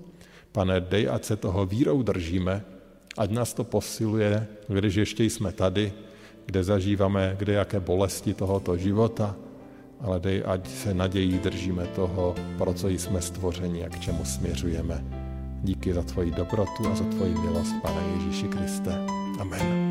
Pane, 0.57 0.81
dej, 0.81 1.05
ať 1.13 1.25
se 1.25 1.37
toho 1.37 1.67
vírou 1.69 2.01
držíme, 2.01 2.65
ať 3.19 3.31
nás 3.31 3.53
to 3.53 3.65
posiluje, 3.65 4.47
když 4.69 4.95
ještě 4.95 5.25
jsme 5.25 5.53
tady, 5.53 5.93
kde 6.47 6.65
zažíváme 6.65 7.37
kde 7.39 7.53
jaké 7.53 7.81
bolesti 7.81 8.35
tohoto 8.35 8.77
života, 8.77 9.37
ale 10.01 10.21
dej, 10.21 10.43
ať 10.47 10.69
se 10.69 10.95
nadějí 10.95 11.39
držíme 11.39 11.87
toho, 11.87 12.35
pro 12.59 12.73
co 12.73 12.89
jsme 12.89 13.23
stvořeni 13.23 13.85
a 13.85 13.89
k 13.89 14.01
čemu 14.01 14.25
směřujeme. 14.25 15.05
Díky 15.63 15.95
za 15.95 16.03
tvoji 16.03 16.31
dobrotu 16.31 16.89
a 16.93 16.95
za 16.95 17.05
tvoji 17.05 17.35
milost, 17.35 17.77
Pane 17.83 18.01
Ježíši 18.17 18.49
Kriste. 18.49 18.97
Amen. 19.41 19.86